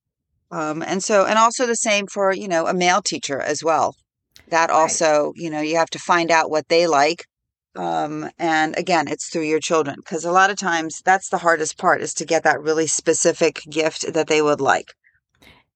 Um, 0.51 0.83
and 0.83 1.03
so, 1.03 1.27
and 1.27 1.39
also 1.39 1.67
the 1.67 1.75
same 1.75 2.07
for, 2.07 2.33
you 2.33 2.49
know, 2.49 2.67
a 2.67 2.75
male 2.75 3.03
teacher 3.03 3.41
as 3.41 3.63
well. 3.63 3.95
That 4.49 4.71
Right. 4.71 4.77
also, 4.77 5.33
you 5.35 5.51
know, 5.51 5.61
you 5.61 5.77
have 5.77 5.91
to 5.91 5.99
find 5.99 6.31
out 6.31 6.51
what 6.51 6.69
they 6.69 6.87
like. 6.87 7.25
Um, 7.75 8.31
and 8.39 8.77
again, 8.79 9.07
it's 9.09 9.29
through 9.29 9.43
your 9.43 9.61
children 9.61 9.97
because 9.99 10.25
a 10.25 10.33
lot 10.33 10.51
of 10.51 10.57
times 10.57 11.03
that's 11.05 11.29
the 11.29 11.39
hardest 11.39 11.77
part 11.79 12.01
is 12.01 12.15
to 12.15 12.25
get 12.25 12.45
that 12.45 12.61
really 12.63 12.87
specific 12.87 13.61
gift 13.69 14.13
that 14.13 14.29
they 14.29 14.41
would 14.41 14.61
like. 14.61 14.95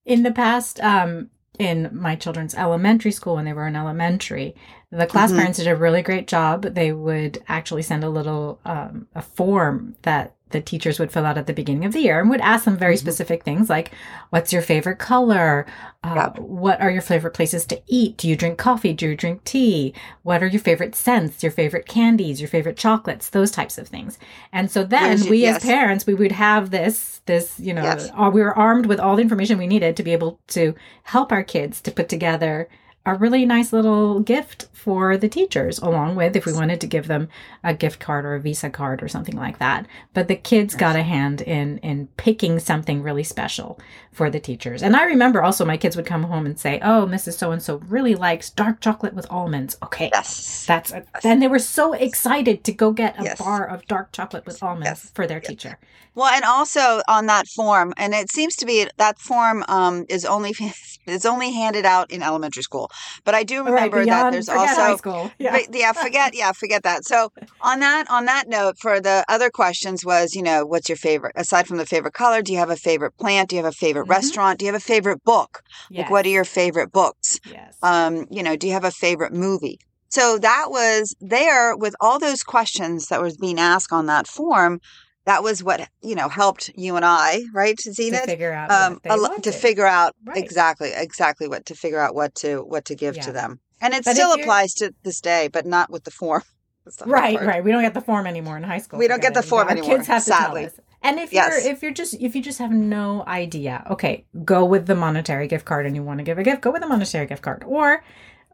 In 0.06 0.22
the 0.22 0.32
past, 0.32 0.80
um, 0.80 1.28
in 1.58 1.90
my 1.92 2.16
children's 2.16 2.54
elementary 2.54 3.12
school, 3.12 3.34
when 3.34 3.44
they 3.44 3.52
were 3.52 3.66
in 3.66 3.76
elementary, 3.76 4.54
the 4.92 5.06
class 5.06 5.30
Mhm. 5.32 5.36
parents 5.36 5.58
did 5.58 5.68
a 5.68 5.76
really 5.76 6.02
great 6.02 6.26
job. 6.26 6.62
They 6.62 6.92
would 6.92 7.42
actually 7.48 7.82
send 7.82 8.02
a 8.04 8.10
little 8.10 8.58
um, 8.64 9.06
a 9.14 9.22
form 9.22 9.94
that 10.02 10.34
the 10.50 10.60
teachers 10.60 10.98
would 10.98 11.12
fill 11.12 11.24
out 11.24 11.38
at 11.38 11.46
the 11.46 11.52
beginning 11.52 11.84
of 11.84 11.92
the 11.92 12.00
year 12.00 12.18
and 12.18 12.28
would 12.28 12.40
ask 12.40 12.64
them 12.64 12.76
very 12.76 12.96
Mhm. 12.96 12.98
specific 12.98 13.44
things 13.44 13.70
like, 13.70 13.92
"What's 14.30 14.52
your 14.52 14.62
favorite 14.62 14.98
color? 14.98 15.64
Uh, 16.02 16.14
Yep. 16.16 16.38
What 16.40 16.80
are 16.80 16.90
your 16.90 17.02
favorite 17.02 17.34
places 17.34 17.64
to 17.66 17.80
eat? 17.86 18.16
Do 18.16 18.28
you 18.28 18.34
drink 18.34 18.58
coffee? 18.58 18.92
Do 18.92 19.06
you 19.10 19.14
drink 19.14 19.44
tea? 19.44 19.94
What 20.24 20.42
are 20.42 20.48
your 20.48 20.60
favorite 20.60 20.96
scents? 20.96 21.44
Your 21.44 21.52
favorite 21.52 21.86
candies? 21.86 22.40
Your 22.40 22.48
favorite 22.48 22.76
chocolates? 22.76 23.30
Those 23.30 23.52
types 23.52 23.78
of 23.78 23.86
things." 23.86 24.18
And 24.52 24.68
so 24.68 24.82
then 24.82 25.20
we 25.28 25.42
yes. 25.42 25.58
as 25.58 25.62
parents, 25.62 26.04
we 26.04 26.14
would 26.14 26.32
have 26.32 26.70
this 26.70 27.20
this 27.26 27.60
you 27.60 27.72
know 27.72 27.84
Yes. 27.84 28.10
uh, 28.18 28.28
we 28.34 28.40
were 28.42 28.56
armed 28.58 28.86
with 28.86 28.98
all 28.98 29.14
the 29.14 29.22
information 29.22 29.56
we 29.56 29.68
needed 29.68 29.94
to 29.96 30.02
be 30.02 30.12
able 30.12 30.40
to 30.48 30.74
help 31.04 31.30
our 31.30 31.44
kids 31.44 31.80
to 31.82 31.92
put 31.92 32.08
together 32.08 32.66
a 33.06 33.14
really 33.14 33.46
nice 33.46 33.72
little 33.72 34.20
gift 34.20 34.66
for 34.74 35.16
the 35.16 35.28
teachers 35.28 35.78
along 35.78 36.16
with 36.16 36.36
if 36.36 36.44
we 36.46 36.52
wanted 36.52 36.80
to 36.80 36.86
give 36.86 37.06
them 37.06 37.28
a 37.64 37.72
gift 37.74 37.98
card 37.98 38.24
or 38.26 38.34
a 38.34 38.40
visa 38.40 38.68
card 38.70 39.02
or 39.02 39.08
something 39.08 39.36
like 39.36 39.58
that. 39.58 39.86
But 40.14 40.28
the 40.28 40.36
kids 40.36 40.74
got 40.74 40.96
a 40.96 41.02
hand 41.02 41.40
in 41.40 41.78
in 41.78 42.08
picking 42.18 42.58
something 42.58 43.02
really 43.02 43.22
special 43.24 43.78
for 44.12 44.28
the 44.30 44.40
teachers. 44.40 44.82
And 44.82 44.94
i 44.96 45.04
remember 45.04 45.42
also 45.42 45.64
my 45.64 45.76
kids 45.78 45.96
would 45.96 46.06
come 46.06 46.24
home 46.24 46.44
and 46.46 46.58
say 46.58 46.78
oh 46.82 47.06
mrs 47.10 47.34
so 47.38 47.52
and 47.52 47.62
so 47.62 47.78
really 47.88 48.14
likes 48.14 48.50
dark 48.50 48.80
chocolate 48.80 49.14
with 49.14 49.26
almonds. 49.30 49.76
Okay 49.82 50.10
Yes. 50.12 50.66
that's 50.66 50.92
a, 50.92 51.04
then 51.22 51.40
they 51.40 51.48
were 51.48 51.58
so 51.58 51.94
excited 51.94 52.64
to 52.64 52.72
go 52.72 52.92
get 52.92 53.18
a 53.18 53.24
Yes. 53.24 53.38
bar 53.38 53.66
of 53.66 53.86
dark 53.86 54.12
chocolate 54.12 54.44
with 54.46 54.62
almonds 54.62 54.86
Yes. 54.86 55.10
for 55.14 55.26
their 55.26 55.40
teacher 55.40 55.78
Well, 56.20 56.34
and 56.34 56.44
also 56.44 57.00
on 57.08 57.24
that 57.26 57.46
form, 57.48 57.94
and 57.96 58.12
it 58.12 58.30
seems 58.30 58.54
to 58.56 58.66
be 58.66 58.86
that 58.98 59.18
form 59.18 59.64
um, 59.68 60.04
is 60.10 60.26
only 60.26 60.54
is 61.06 61.24
only 61.24 61.50
handed 61.50 61.86
out 61.86 62.10
in 62.10 62.22
elementary 62.22 62.62
school. 62.62 62.90
But 63.24 63.34
I 63.34 63.42
do 63.42 63.60
All 63.64 63.72
right, 63.72 63.90
remember 63.90 64.04
that 64.04 64.30
there's 64.30 64.50
also 64.50 64.96
school 64.96 65.30
yeah 65.38 65.52
But, 65.52 65.74
yeah, 65.74 65.92
forget 65.94 66.34
yeah, 66.34 66.52
forget 66.52 66.82
that. 66.82 67.06
So 67.06 67.30
on 67.62 67.80
that 67.80 68.04
on 68.10 68.26
that 68.26 68.48
note, 68.48 68.74
for 68.82 69.00
the 69.00 69.24
other 69.30 69.48
questions 69.48 70.04
was, 70.04 70.34
you 70.34 70.42
know, 70.42 70.66
what's 70.66 70.90
your 70.90 70.96
favorite 70.96 71.32
aside 71.36 71.66
from 71.66 71.78
the 71.78 71.86
favorite 71.86 72.12
color? 72.12 72.42
Do 72.42 72.52
you 72.52 72.58
have 72.58 72.68
a 72.68 72.76
favorite 72.76 73.16
plant? 73.18 73.48
Do 73.48 73.56
you 73.56 73.62
have 73.62 73.72
a 73.72 73.74
favorite 73.74 74.04
Mhm. 74.04 74.10
restaurant? 74.10 74.58
Do 74.58 74.66
you 74.66 74.72
have 74.72 74.82
a 74.82 74.84
favorite 74.84 75.24
book? 75.24 75.62
yes. 75.88 76.00
Like, 76.00 76.10
what 76.10 76.26
are 76.26 76.28
your 76.28 76.44
favorite 76.44 76.92
books? 76.92 77.40
yes 77.46 77.78
Um, 77.82 78.26
you 78.30 78.42
know, 78.42 78.56
do 78.56 78.66
you 78.66 78.74
have 78.74 78.84
a 78.84 78.90
favorite 78.90 79.32
movie? 79.32 79.78
So 80.10 80.36
that 80.38 80.66
was 80.68 81.14
there 81.20 81.74
with 81.74 81.94
all 81.98 82.18
those 82.18 82.42
questions 82.42 83.06
that 83.06 83.22
was 83.22 83.38
being 83.38 83.58
asked 83.58 83.90
on 83.90 84.04
that 84.06 84.26
form. 84.26 84.80
That 85.26 85.42
was 85.42 85.62
what 85.62 85.88
you 86.02 86.14
know 86.14 86.28
helped 86.28 86.70
you 86.74 86.96
and 86.96 87.04
I, 87.04 87.42
right, 87.54 87.76
to 87.78 87.92
Zenith, 87.92 88.24
figure 88.24 88.52
out 88.52 88.70
um, 88.70 89.00
a 89.04 89.40
to 89.42 89.52
figure 89.52 89.86
out 89.86 90.14
Right. 90.24 90.36
exactly, 90.38 90.90
exactly 90.94 91.46
what 91.48 91.66
to 91.66 91.74
figure 91.74 92.00
out 92.00 92.14
what 92.14 92.34
to 92.36 92.58
what 92.62 92.86
to 92.86 92.94
give 92.94 93.18
to 93.20 93.32
them, 93.32 93.60
and 93.80 93.92
it 93.94 94.04
But 94.04 94.14
still 94.14 94.32
applies 94.32 94.72
to 94.74 94.94
this 95.04 95.20
day, 95.20 95.48
but 95.52 95.66
not 95.66 95.90
with 95.90 96.04
the 96.04 96.10
form. 96.10 96.42
The 96.98 97.04
right 97.06 97.36
part. 97.36 97.46
right 97.46 97.62
we 97.62 97.70
don't 97.70 97.82
get 97.82 97.94
the 97.94 98.00
form 98.00 98.26
anymore 98.26 98.56
in 98.56 98.62
high 98.64 98.78
school 98.78 98.98
We 98.98 99.06
don't 99.06 99.20
get 99.22 99.34
the 99.34 99.42
form 99.42 99.66
Our 99.68 99.72
anymore, 99.72 99.96
kids 99.98 100.06
have 100.08 100.24
to 100.24 100.30
sadly. 100.32 100.62
tell 100.62 100.70
us 100.70 100.80
and 101.02 101.20
if 101.20 101.32
Yes. 101.32 101.62
you're 101.64 101.72
if 101.72 101.82
you're 101.82 101.92
just 101.92 102.14
if 102.14 102.34
you 102.34 102.42
just 102.42 102.58
have 102.58 102.72
no 102.72 103.22
idea 103.28 103.86
okay 103.90 104.24
go 104.44 104.64
with 104.64 104.86
the 104.86 104.94
monetary 104.96 105.46
gift 105.46 105.66
card 105.66 105.84
and 105.86 105.94
you 105.94 106.02
want 106.02 106.18
to 106.18 106.24
give 106.24 106.38
a 106.38 106.42
gift 106.42 106.62
go 106.62 106.70
with 106.72 106.80
the 106.80 106.88
monetary 106.88 107.26
gift 107.26 107.42
card 107.42 107.62
or 107.66 108.02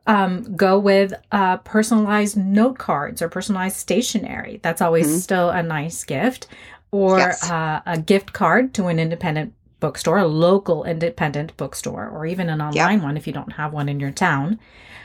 um, 0.06 0.56
go 0.56 0.78
with 0.78 1.12
uh, 1.32 1.56
personalized 1.58 2.36
note 2.36 2.78
cards 2.78 3.20
or 3.22 3.28
personalized 3.28 3.76
stationery 3.76 4.60
that's 4.62 4.80
always 4.80 5.06
Mhm. 5.08 5.20
still 5.20 5.50
a 5.50 5.62
nice 5.62 6.04
gift 6.04 6.46
or 6.92 7.18
Yes. 7.18 7.50
uh, 7.50 7.80
a 7.86 7.98
gift 7.98 8.32
card 8.32 8.72
to 8.75 8.86
an 8.86 8.98
independent 8.98 9.52
bookstore 9.80 10.18
a 10.18 10.26
local 10.26 10.84
independent 10.84 11.56
bookstore 11.56 12.08
or 12.08 12.25
even 12.26 12.48
an 12.48 12.60
online 12.62 13.02
one 13.02 13.16
if 13.16 13.26
you 13.26 13.32
don't 13.32 13.52
have 13.54 13.72
one 13.72 13.88
in 13.88 14.00
your 14.00 14.10
town 14.12 14.58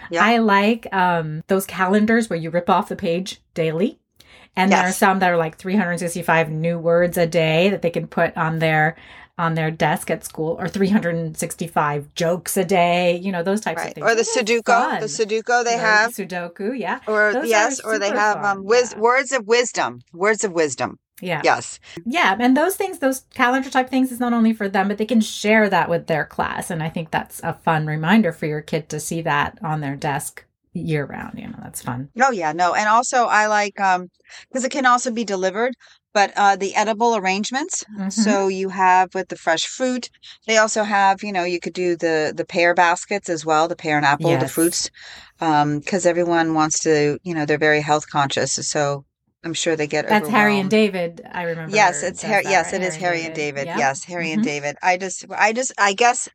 Yeah. 0.10 0.24
I 0.26 0.38
like 0.38 0.88
um, 0.94 1.42
those 1.48 1.66
calendars 1.66 2.30
where 2.30 2.38
you 2.40 2.50
rip 2.50 2.70
off 2.70 2.90
the 2.90 2.96
page 2.98 3.42
daily. 3.54 3.98
And 4.58 4.70
there 4.70 4.80
are 4.90 4.92
some 4.92 5.20
that 5.20 5.32
are 5.32 5.38
like 5.38 5.56
365 5.58 6.50
new 6.50 6.78
words 6.78 7.18
a 7.18 7.26
day 7.26 7.70
that 7.70 7.82
they 7.82 7.90
can 7.90 8.08
put 8.08 8.36
on 8.36 8.60
their 8.60 8.98
on 9.38 9.56
their 9.56 9.72
desk 9.72 10.10
at 10.12 10.24
school 10.24 10.56
or 10.60 10.68
365 10.68 12.14
jokes 12.16 12.58
a 12.58 12.66
day, 12.66 13.18
you 13.18 13.32
know, 13.32 13.44
those 13.44 13.62
types 13.62 13.84
of 13.84 13.94
things. 13.94 14.06
or 14.06 14.16
the 14.16 14.22
Sudoku, 14.24 14.66
fun. 14.66 15.00
the 15.02 15.08
Sudoku 15.08 15.64
they 15.64 15.72
Right, 15.76 15.80
have, 15.80 16.12
Sudoku, 16.14 16.78
yeah. 16.78 17.00
or 17.08 17.34
Those 17.34 17.50
yes, 17.50 17.80
or 17.82 17.98
they 18.00 18.10
have 18.10 18.42
fun, 18.42 18.58
um, 18.60 18.64
wis- 18.66 18.92
yeah. 18.94 19.00
words 19.00 19.32
of 19.32 19.48
wisdom, 19.48 20.02
words 20.14 20.44
of 20.44 20.52
wisdom. 20.52 20.98
Yeah. 21.24 21.42
Yes, 21.44 21.80
Yeah, 22.04 22.36
and 22.40 22.58
those 22.58 22.76
things, 22.76 22.98
those 22.98 23.26
calendar 23.36 23.70
type 23.70 23.92
things 23.92 24.12
is 24.12 24.20
not 24.20 24.34
only 24.34 24.54
for 24.54 24.68
them, 24.68 24.88
but 24.88 24.98
they 24.98 25.06
can 25.06 25.22
share 25.22 25.70
that 25.70 25.88
with 25.88 26.08
their 26.08 26.26
class. 26.26 26.72
And 26.72 26.82
I 26.82 26.90
think 26.90 27.12
that's 27.12 27.40
a 27.44 27.54
fun 27.54 27.86
reminder 27.86 28.32
for 28.32 28.48
your 28.48 28.62
kid 28.62 28.90
to 28.90 29.00
see 29.00 29.22
that 29.22 29.60
on 29.62 29.82
their 29.82 29.96
desk 29.96 30.46
year 30.74 31.06
round. 31.06 31.38
You 31.38 31.50
know, 31.50 31.60
that's 31.62 31.84
fun. 31.84 32.10
Oh 32.20 32.32
yeah, 32.32 32.54
no, 32.54 32.74
and 32.74 32.90
also 32.90 33.26
I 33.26 33.46
like 33.48 33.80
um 33.80 34.08
because 34.50 34.64
it 34.66 34.72
can 34.72 34.88
also 34.88 35.12
be 35.12 35.24
delivered, 35.24 35.74
but 36.14 36.32
uh 36.36 36.56
the 36.56 36.76
edible 36.76 37.16
arrangements. 37.16 37.84
Mhm. 37.98 38.12
So 38.12 38.48
you 38.48 38.70
have 38.70 39.14
with 39.14 39.30
the 39.30 39.36
fresh 39.38 39.66
fruit. 39.66 40.10
They 40.48 40.58
also 40.58 40.84
have, 40.84 41.24
you 41.24 41.32
know, 41.32 41.44
you 41.44 41.60
could 41.60 41.74
do 41.74 41.96
the 41.96 42.34
the 42.36 42.46
pear 42.46 42.74
baskets 42.74 43.30
as 43.30 43.46
well, 43.46 43.68
the 43.68 43.76
pear 43.76 43.98
and 43.98 44.06
apple, 44.06 44.32
the 44.32 44.42
Yes. 44.46 44.52
fruits, 44.52 44.90
um, 45.40 45.80
because 45.80 46.06
everyone 46.06 46.54
wants 46.54 46.80
to, 46.82 47.18
you 47.24 47.34
know, 47.34 47.46
they're 47.46 47.58
very 47.58 47.82
health 47.82 48.10
conscious. 48.10 48.54
So 48.54 49.06
I'm 49.44 49.54
sure 49.54 49.76
they 49.76 49.88
get 49.88 50.08
That's 50.08 50.30
Harry 50.30 50.60
and. 50.60 50.70
David. 50.70 51.22
I 51.32 51.44
remember. 51.44 51.76
Yes, 51.76 52.04
it's 52.04 52.22
Harry. 52.22 52.44
Yes, 52.46 52.74
right? 52.74 52.82
it 52.82 52.86
is 52.86 52.96
Harry 52.98 53.24
and 53.26 53.34
David. 53.34 53.66
Yeah. 53.68 53.78
Yes, 53.78 54.04
Harry 54.06 54.32
and 54.32 54.42
Mhm. 54.42 54.46
David. 54.46 54.76
I 54.84 54.98
just, 54.98 55.26
I 55.32 55.52
just, 55.54 55.74
I 55.78 55.94
guess 55.94 56.30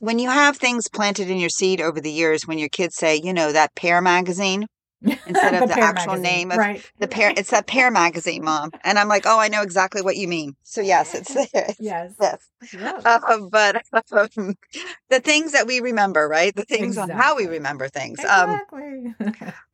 when 0.00 0.18
you 0.18 0.30
have 0.30 0.56
things 0.56 0.88
planted 0.88 1.30
in 1.30 1.38
your 1.38 1.50
seed 1.50 1.80
over 1.80 2.00
the 2.00 2.10
years, 2.10 2.46
when 2.46 2.58
your 2.58 2.68
kids 2.70 2.96
say, 2.96 3.20
you 3.22 3.32
know, 3.32 3.52
that 3.52 3.74
pear 3.76 4.00
magazine, 4.00 4.66
instead 5.26 5.54
of 5.62 5.68
the 5.68 5.74
pear 5.74 5.84
actual 5.84 6.12
magazine, 6.14 6.22
name 6.22 6.50
of 6.50 6.58
right? 6.58 6.90
the 6.98 7.08
pear, 7.08 7.32
it's 7.36 7.50
that 7.50 7.66
pair 7.66 7.90
magazine, 7.90 8.44
mom. 8.44 8.70
And 8.84 8.98
I'm 8.98 9.08
like, 9.08 9.24
oh, 9.26 9.38
I 9.38 9.48
know 9.48 9.62
exactly 9.62 10.02
what 10.02 10.16
you 10.16 10.28
mean. 10.28 10.54
So 10.62 10.80
yes, 10.80 11.14
it's 11.14 11.34
there. 11.52 11.74
Yes. 11.78 12.14
Yes. 12.20 12.38
Uh, 12.82 13.38
but 13.50 13.82
um, 14.12 14.54
the 15.08 15.20
things 15.20 15.52
that 15.52 15.66
we 15.66 15.80
remember, 15.80 16.28
right? 16.28 16.54
The 16.54 16.64
things 16.64 16.98
on 16.98 17.10
how 17.10 17.36
we 17.36 17.46
remember 17.46 17.88
things. 17.88 18.22
Um, 18.24 18.50
Exactly. 18.50 19.14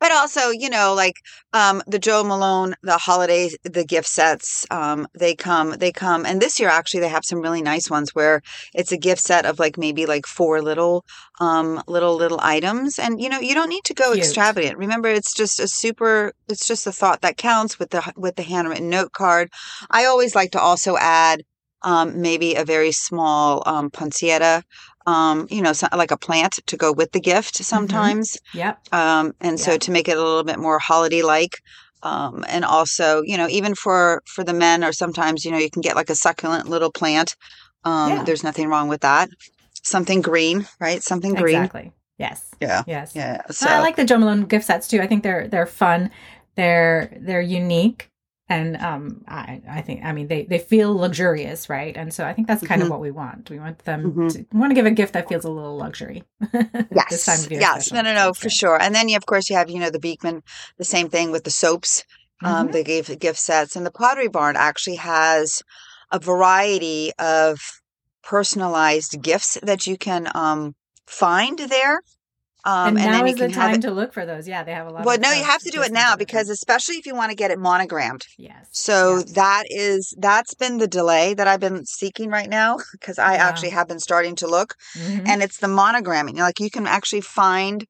but 0.01 0.13
also 0.13 0.51
you 0.51 0.69
know 0.69 0.95
like 0.95 1.17
um 1.53 1.83
the 1.87 1.99
Jo 1.99 2.23
Malone 2.25 2.75
the 2.83 2.99
holiday 2.99 3.51
the 3.65 3.85
gift 3.85 4.09
sets 4.09 4.67
um 4.71 5.07
they 5.19 5.35
come 5.35 5.73
they 5.79 5.93
come 5.93 6.25
and 6.27 6.41
this 6.41 6.59
year 6.61 6.69
actually 6.69 7.01
they 7.01 7.09
have 7.09 7.25
some 7.25 7.41
really 7.41 7.63
nice 7.63 7.91
ones 7.91 8.11
where 8.15 8.41
it's 8.75 8.93
a 8.93 8.97
gift 8.99 9.21
set 9.21 9.47
of 9.47 9.59
like 9.59 9.77
maybe 9.79 10.07
like 10.07 10.27
four 10.27 10.63
little 10.63 11.05
um 11.39 11.83
little 11.87 12.17
little 12.17 12.41
items. 12.43 12.99
And 12.99 13.21
you 13.21 13.29
know 13.29 13.41
you 13.41 13.55
don't 13.55 13.69
need 13.69 13.85
to 13.85 13.95
go 13.95 14.13
Cute. 14.13 14.25
extravagant. 14.25 14.79
Remember 14.79 15.09
it's 15.09 15.35
just 15.35 15.61
a 15.61 15.69
super 15.69 16.33
it's 16.49 16.67
just 16.67 16.87
a 16.87 16.93
thought 16.93 17.21
that 17.23 17.37
counts 17.37 17.79
with 17.79 17.91
the 17.91 18.13
with 18.17 18.37
the 18.37 18.43
handwritten 18.43 18.89
note 18.89 19.13
card. 19.13 19.51
I 19.91 20.05
always 20.07 20.35
like 20.35 20.53
to 20.53 20.61
also 20.61 20.97
add 20.97 21.43
um 21.83 22.21
maybe 22.21 22.55
a 22.55 22.65
very 22.65 22.93
small 22.93 23.63
um 23.67 23.91
poinsettia 23.91 24.63
um 25.07 25.47
you 25.51 25.61
know 25.61 25.73
so, 25.75 25.87
like 25.95 26.11
a 26.11 26.17
plant 26.17 26.59
to 26.67 26.77
go 26.77 26.93
with 26.93 27.13
the 27.13 27.21
gift 27.21 27.57
sometimes. 27.57 28.39
Yep. 28.55 28.79
um, 28.93 29.33
and 29.41 29.61
so 29.61 29.77
to 29.77 29.91
make 29.91 30.09
it 30.09 30.17
a 30.17 30.23
little 30.23 30.45
bit 30.45 30.59
more 30.59 30.79
holiday 30.79 31.23
like 31.23 31.59
um, 32.03 32.45
and 32.49 32.65
also 32.65 33.23
you 33.23 33.37
know 33.37 33.49
even 33.49 33.75
for 33.75 34.23
for 34.27 34.43
the 34.45 34.55
men 34.55 34.83
or 34.85 34.93
sometimes 34.93 35.45
you 35.45 35.51
know 35.51 35.59
you 35.59 35.71
can 35.71 35.83
get 35.83 35.97
like 35.97 36.11
a 36.11 36.15
succulent 36.15 36.69
little 36.69 36.91
plant. 36.91 37.37
Um, 37.85 38.11
Yeah. 38.11 38.23
there's 38.25 38.43
nothing 38.43 38.69
wrong 38.69 38.89
with 38.89 39.03
that 39.03 39.29
something 39.87 40.21
green 40.21 40.67
right 40.81 41.03
something 41.03 41.35
green 41.35 41.57
Exactly. 41.57 41.93
Yes. 42.19 42.51
yeah 42.61 42.83
Yes. 42.87 43.15
yeah 43.15 43.43
so 43.51 43.69
I 43.69 43.81
like 43.81 43.97
the 43.97 44.05
Jo 44.05 44.19
Malone 44.19 44.43
gift 44.47 44.65
sets 44.67 44.89
too. 44.89 45.01
I 45.01 45.07
think 45.07 45.23
they're 45.23 45.49
they're 45.49 45.67
fun. 45.67 46.11
They're 46.57 47.17
they're 47.21 47.41
unique. 47.43 48.11
And 48.49 48.77
um, 48.77 49.25
I, 49.27 49.61
I 49.69 49.81
think 49.83 50.05
I 50.05 50.13
mean 50.13 50.29
they, 50.29 50.45
they 50.45 50.59
feel 50.61 50.95
luxurious, 50.95 51.69
right? 51.69 51.97
And 51.97 52.15
so 52.15 52.25
I 52.25 52.33
think 52.33 52.47
that's 52.47 52.65
kind 52.65 52.81
of 52.81 52.87
Mhm. 52.87 52.91
what 52.93 53.01
we 53.01 53.11
want. 53.11 53.51
We 53.51 53.59
want 53.59 53.81
them 53.81 54.13
Mhm. 54.13 54.33
to 54.35 54.57
want 54.57 54.71
to 54.71 54.75
give 54.75 54.87
a 54.87 54.93
gift 54.93 55.15
that 55.15 55.29
feels 55.29 55.45
a 55.45 55.51
little 55.51 55.77
luxury. 55.77 56.23
yes 56.53 57.11
this 57.11 57.25
time 57.27 57.41
of 57.45 57.51
year 57.51 57.61
yes 57.61 57.87
especially. 57.87 58.03
no 58.05 58.09
no 58.09 58.15
no 58.15 58.27
That's 58.27 58.39
for 58.39 58.45
good. 58.45 58.53
sure 58.53 58.81
and 58.81 58.95
then 58.95 59.09
you 59.09 59.17
of 59.17 59.27
course 59.27 59.51
you 59.51 59.57
have 59.57 59.69
you 59.69 59.81
know 59.81 59.91
the 59.91 59.99
beekman 59.99 60.43
the 60.79 60.85
same 60.85 61.09
thing 61.09 61.33
with 61.33 61.43
the 61.45 61.51
soaps 61.51 62.05
um, 62.45 62.69
Mhm. 62.69 62.73
they 62.73 62.85
gave 62.85 63.19
gift 63.19 63.39
sets 63.39 63.75
and 63.77 63.85
the 63.85 63.91
pottery 63.91 64.29
barn 64.29 64.55
actually 64.57 64.97
has 64.97 65.63
a 66.13 66.19
variety 66.21 67.13
of 67.19 67.59
personalized 68.27 69.23
gifts 69.23 69.57
that 69.63 69.87
you 69.87 69.97
can 69.97 70.29
um, 70.35 70.75
find 71.07 71.59
there 71.61 72.01
Um, 72.65 72.97
and, 72.97 72.99
and, 72.99 73.13
now 73.13 73.19
then 73.19 73.27
you 73.29 73.33
is 73.35 73.39
the 73.39 73.49
time 73.51 73.81
to 73.81 73.93
look 73.93 74.13
for 74.13 74.27
those. 74.27 74.49
Yeah, 74.49 74.65
they 74.65 74.73
have 74.73 74.89
a 74.89 74.91
lot. 74.91 75.05
Well, 75.07 75.19
no, 75.21 75.31
you 75.31 75.45
have 75.45 75.63
to 75.63 75.71
do 75.71 75.81
it 75.83 75.93
now 75.93 76.17
because 76.17 76.49
especially 76.51 76.97
if 76.97 77.07
you 77.07 77.15
want 77.15 77.31
to 77.31 77.37
get 77.37 77.53
it 77.53 77.59
monogrammed. 77.61 78.25
yes. 78.37 78.67
So 78.73 79.19
yes. 79.19 79.33
that 79.35 79.65
is 79.71 80.13
that's 80.19 80.55
been 80.55 80.79
the 80.79 80.89
delay 80.89 81.35
that 81.35 81.47
I've 81.47 81.61
been 81.61 81.87
seeking 81.87 82.29
right 82.31 82.51
now 82.51 82.79
because 82.93 83.21
I 83.21 83.35
Yeah. 83.35 83.47
actually 83.49 83.71
have 83.71 83.87
been 83.87 84.01
starting 84.01 84.35
to 84.43 84.49
look, 84.49 84.75
Mhm. 84.97 85.29
and 85.29 85.43
it's 85.45 85.59
the 85.59 85.69
monogramming. 85.69 86.37
Like 86.49 86.59
you 86.59 86.71
can 86.77 86.89
actually 86.89 87.25
find 87.43 87.87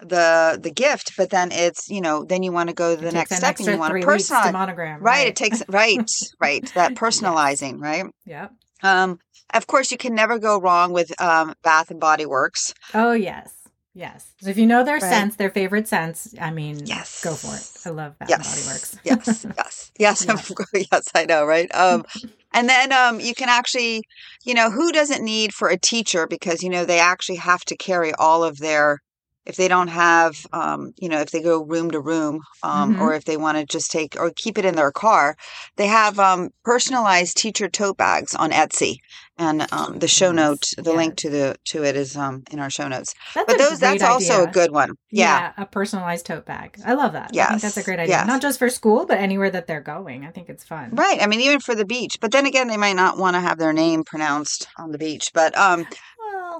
the 0.00 0.58
the 0.66 0.70
gift, 0.70 1.12
but 1.18 1.28
then 1.28 1.52
it's 1.52 1.90
you 1.90 2.00
know 2.00 2.24
then 2.24 2.42
you 2.42 2.52
want 2.52 2.70
to 2.70 2.74
go 2.74 2.96
to 2.96 3.02
the 3.08 3.12
next 3.12 3.36
step 3.36 3.58
and 3.58 3.68
you 3.68 3.78
want 3.78 3.90
to 3.90 4.00
three 4.00 4.14
weeks 4.14 4.28
to 4.28 4.34
personalize. 4.34 4.52
monogram. 4.52 5.00
Right, 5.00 5.26
it 5.26 5.36
takes 5.36 5.62
right, 5.68 6.10
right 6.40 6.64
that 6.74 6.94
personalizing, 7.04 7.78
right? 7.78 8.06
Yep. 8.24 8.52
Um, 8.82 9.18
of 9.52 9.66
course, 9.66 9.90
you 9.90 9.98
can 9.98 10.14
never 10.14 10.38
go 10.38 10.58
wrong 10.58 10.92
with 10.92 11.18
um, 11.20 11.54
Bath 11.62 11.90
and 11.90 12.00
Body 12.00 12.26
Works. 12.26 12.74
Oh 12.94 13.12
yes, 13.12 13.52
yes. 13.94 14.32
So 14.40 14.50
if 14.50 14.58
you 14.58 14.66
know 14.66 14.84
their 14.84 14.94
Right. 14.94 15.02
scents, 15.02 15.36
their 15.36 15.50
favorite 15.50 15.86
scents, 15.88 16.34
I 16.40 16.50
mean, 16.50 16.86
Yes. 16.86 17.22
go 17.24 17.34
for 17.34 17.54
it. 17.54 17.66
I 17.86 17.90
love 17.94 18.18
Bath 18.18 18.30
Yes, 18.30 18.46
and 18.46 18.64
Body 18.64 18.74
Works. 18.74 18.98
yes, 19.04 19.46
yes, 19.56 19.92
yes, 19.98 20.24
Yeah. 20.26 20.82
yes. 20.92 21.08
I 21.14 21.24
know, 21.26 21.44
right? 21.44 21.72
Um, 21.74 22.04
and 22.52 22.68
then 22.68 22.92
um, 22.92 23.20
you 23.20 23.34
can 23.34 23.48
actually, 23.48 24.02
you 24.44 24.54
know, 24.54 24.70
who 24.70 24.92
doesn't 24.92 25.22
need 25.24 25.52
for 25.52 25.68
a 25.68 25.78
teacher 25.78 26.26
because 26.26 26.62
you 26.62 26.70
know 26.70 26.84
they 26.84 26.98
actually 27.00 27.36
have 27.36 27.64
to 27.66 27.76
carry 27.76 28.12
all 28.14 28.42
of 28.44 28.58
their. 28.58 28.98
If 29.46 29.56
they 29.56 29.68
don't 29.68 29.88
have, 29.88 30.46
um, 30.52 30.92
you 30.96 31.08
know, 31.08 31.20
if 31.20 31.30
they 31.30 31.42
go 31.42 31.62
room 31.62 31.90
to 31.90 32.00
room, 32.00 32.40
um, 32.62 32.94
Mhm. 32.94 33.00
or 33.00 33.14
if 33.14 33.24
they 33.24 33.36
want 33.36 33.58
to 33.58 33.64
just 33.66 33.90
take 33.90 34.16
or 34.18 34.30
keep 34.34 34.56
it 34.58 34.64
in 34.64 34.74
their 34.74 34.90
car, 34.92 35.36
they 35.76 35.86
have 35.86 36.18
um, 36.18 36.50
personalized 36.64 37.36
teacher 37.36 37.68
tote 37.68 37.96
bags 37.96 38.34
on 38.34 38.50
Etsy, 38.52 38.96
and 39.38 39.66
um, 39.72 39.98
the 39.98 40.08
show 40.08 40.32
note, 40.32 40.72
the 40.78 40.92
link 40.92 41.16
to 41.16 41.28
the 41.30 41.56
to 41.66 41.84
it 41.84 41.96
is 41.96 42.16
um, 42.16 42.42
in 42.50 42.58
our 42.58 42.70
show 42.70 42.88
notes. 42.88 43.14
That's 43.34 43.46
But 43.46 43.58
those, 43.58 43.78
that's 43.80 44.02
great 44.02 44.10
also 44.10 44.44
a 44.44 44.46
good 44.46 44.70
one. 44.72 44.92
Yeah, 45.10 45.52
a 45.56 45.66
personalized 45.66 46.26
tote 46.26 46.46
bag. 46.46 46.78
I 46.84 46.94
love 46.94 47.12
that. 47.12 47.30
I 47.34 47.46
think 47.50 47.62
that's 47.62 47.76
a 47.76 47.82
great 47.82 47.98
idea. 48.00 48.16
yes. 48.16 48.26
Not 48.26 48.40
just 48.42 48.58
for 48.58 48.68
school, 48.68 49.06
but 49.06 49.18
anywhere 49.18 49.50
that 49.50 49.66
they're 49.66 49.80
going. 49.80 50.24
I 50.24 50.30
think 50.30 50.48
it's 50.48 50.64
fun. 50.64 50.90
Right. 50.92 51.22
I 51.22 51.26
mean, 51.26 51.40
even 51.40 51.60
for 51.60 51.74
the 51.74 51.84
beach. 51.84 52.18
But 52.20 52.32
then 52.32 52.46
again, 52.46 52.68
they 52.68 52.76
might 52.76 52.96
not 52.96 53.18
want 53.18 53.34
to 53.34 53.40
have 53.40 53.58
their 53.58 53.72
name 53.72 54.04
pronounced 54.04 54.66
on 54.78 54.90
the 54.90 54.98
beach. 54.98 55.30
But 55.32 55.56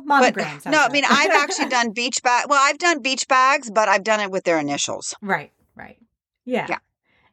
but 0.01 0.07
monograms. 0.07 0.65
no, 0.67 0.79
I 0.83 0.89
mean. 0.91 1.05
I've 1.09 1.31
actually 1.31 1.69
done 1.69 1.91
beach 1.95 2.23
bag. 2.23 2.47
Well, 2.49 2.61
I've 2.63 2.79
done 2.79 3.01
beach 3.03 3.27
bags, 3.29 3.71
but 3.71 3.89
I've 3.89 4.05
done 4.05 4.21
it 4.21 4.31
with 4.31 4.45
their 4.45 4.59
initials. 4.59 5.15
right, 5.23 5.53
right. 5.75 5.99
Yeah. 6.45 6.67
Yeah. 6.69 6.79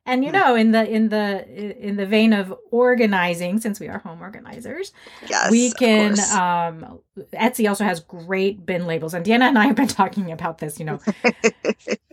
And 0.05 0.25
you 0.25 0.31
Mm. 0.31 0.33
know, 0.33 0.55
in 0.55 0.71
the 0.71 0.89
in 0.89 1.09
the 1.09 1.87
in 1.87 1.95
the 1.97 2.05
vein 2.07 2.33
of 2.33 2.53
organizing, 2.71 3.59
since 3.59 3.79
we 3.79 3.87
are 3.87 3.99
home 3.99 4.21
organizers, 4.21 4.93
Yes, 5.29 5.51
we 5.51 5.71
can 5.71 6.19
um 6.31 6.99
etsy 7.33 7.67
also 7.69 7.83
has 7.83 7.99
great 7.99 8.65
bin 8.65 8.85
labels 8.85 9.13
and 9.13 9.25
deanna 9.25 9.47
and 9.47 9.57
i 9.57 9.65
have 9.65 9.75
been 9.75 9.87
talking 10.01 10.31
about 10.31 10.57
this 10.59 10.79
you 10.79 10.85
know. 10.85 10.99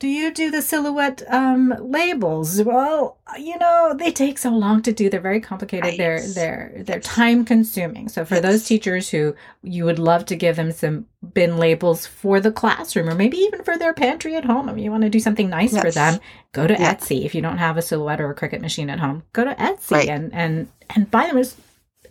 Do 0.00 0.06
you 0.06 0.32
do 0.32 0.50
the 0.52 0.62
silhouette 0.62 1.22
um 1.28 1.74
labels? 1.80 2.62
Well 2.62 3.18
you 3.38 3.58
know 3.58 3.94
they 3.98 4.12
take 4.12 4.38
so 4.38 4.50
long 4.50 4.80
to 4.82 4.92
do. 4.92 5.10
They're 5.10 5.20
very 5.20 5.40
complicated. 5.40 5.98
They're 5.98 6.20
they're 6.34 6.72
they're 6.86 6.96
Yes. 6.98 7.04
time 7.04 7.44
consuming. 7.44 8.08
So 8.08 8.24
for 8.24 8.38
those 8.40 8.64
teachers 8.64 9.10
who 9.10 9.34
you 9.62 9.84
would 9.84 9.98
love 9.98 10.24
to 10.26 10.36
give 10.36 10.54
them 10.56 10.70
some 10.70 11.06
bin 11.34 11.56
labels 11.58 12.06
for 12.06 12.38
the 12.40 12.52
classroom 12.52 13.08
or 13.08 13.14
maybe 13.16 13.38
even 13.38 13.64
for 13.64 13.76
their 13.76 13.92
pantry 13.92 14.36
at 14.36 14.44
home 14.44 14.68
if 14.68 14.78
you 14.78 14.90
want 14.92 15.02
to 15.02 15.10
do 15.10 15.18
something 15.20 15.50
nice 15.50 15.76
for 15.76 15.90
them 15.90 16.20
go 16.52 16.66
to 16.68 16.74
Yeah. 16.74 16.94
etsy. 16.94 17.24
If 17.24 17.34
you 17.34 17.42
don't 17.42 17.58
have 17.58 17.76
a 17.76 17.82
silhouette 17.82 18.20
or 18.20 18.30
a 18.30 18.36
Cricut 18.36 18.60
machine 18.60 18.90
at 18.90 19.00
home 19.00 19.24
go 19.32 19.44
to 19.44 19.54
etsy 19.56 19.90
Right. 19.90 20.08
and 20.08 20.32
and 20.32 20.68
and 20.94 21.10
buy 21.10 21.26
them. 21.26 21.34
There's 21.34 21.56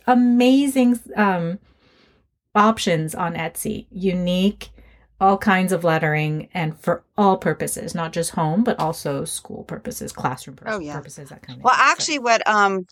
amazing 0.06 1.00
um 1.16 1.58
options 2.58 3.14
on 3.14 3.34
Etsy, 3.34 3.86
unique, 3.90 4.70
all 5.20 5.38
kinds 5.38 5.72
of 5.72 5.82
lettering, 5.84 6.48
and 6.54 6.78
for 6.78 7.02
all 7.16 7.36
purposes, 7.36 7.94
not 7.94 8.12
just 8.12 8.32
home, 8.32 8.62
but 8.62 8.78
also 8.78 9.24
school 9.24 9.64
purposes, 9.64 10.12
classroom 10.12 10.56
pur- 10.56 10.66
Oh, 10.68 10.78
yeah. 10.78 10.92
purposes, 10.94 11.28
that 11.30 11.42
kind 11.42 11.58
of 11.58 11.64
Well, 11.64 11.74
thing. 11.74 11.80
So- 11.86 11.90
actually, 11.92 12.18
what 12.20 12.46
um, 12.46 12.84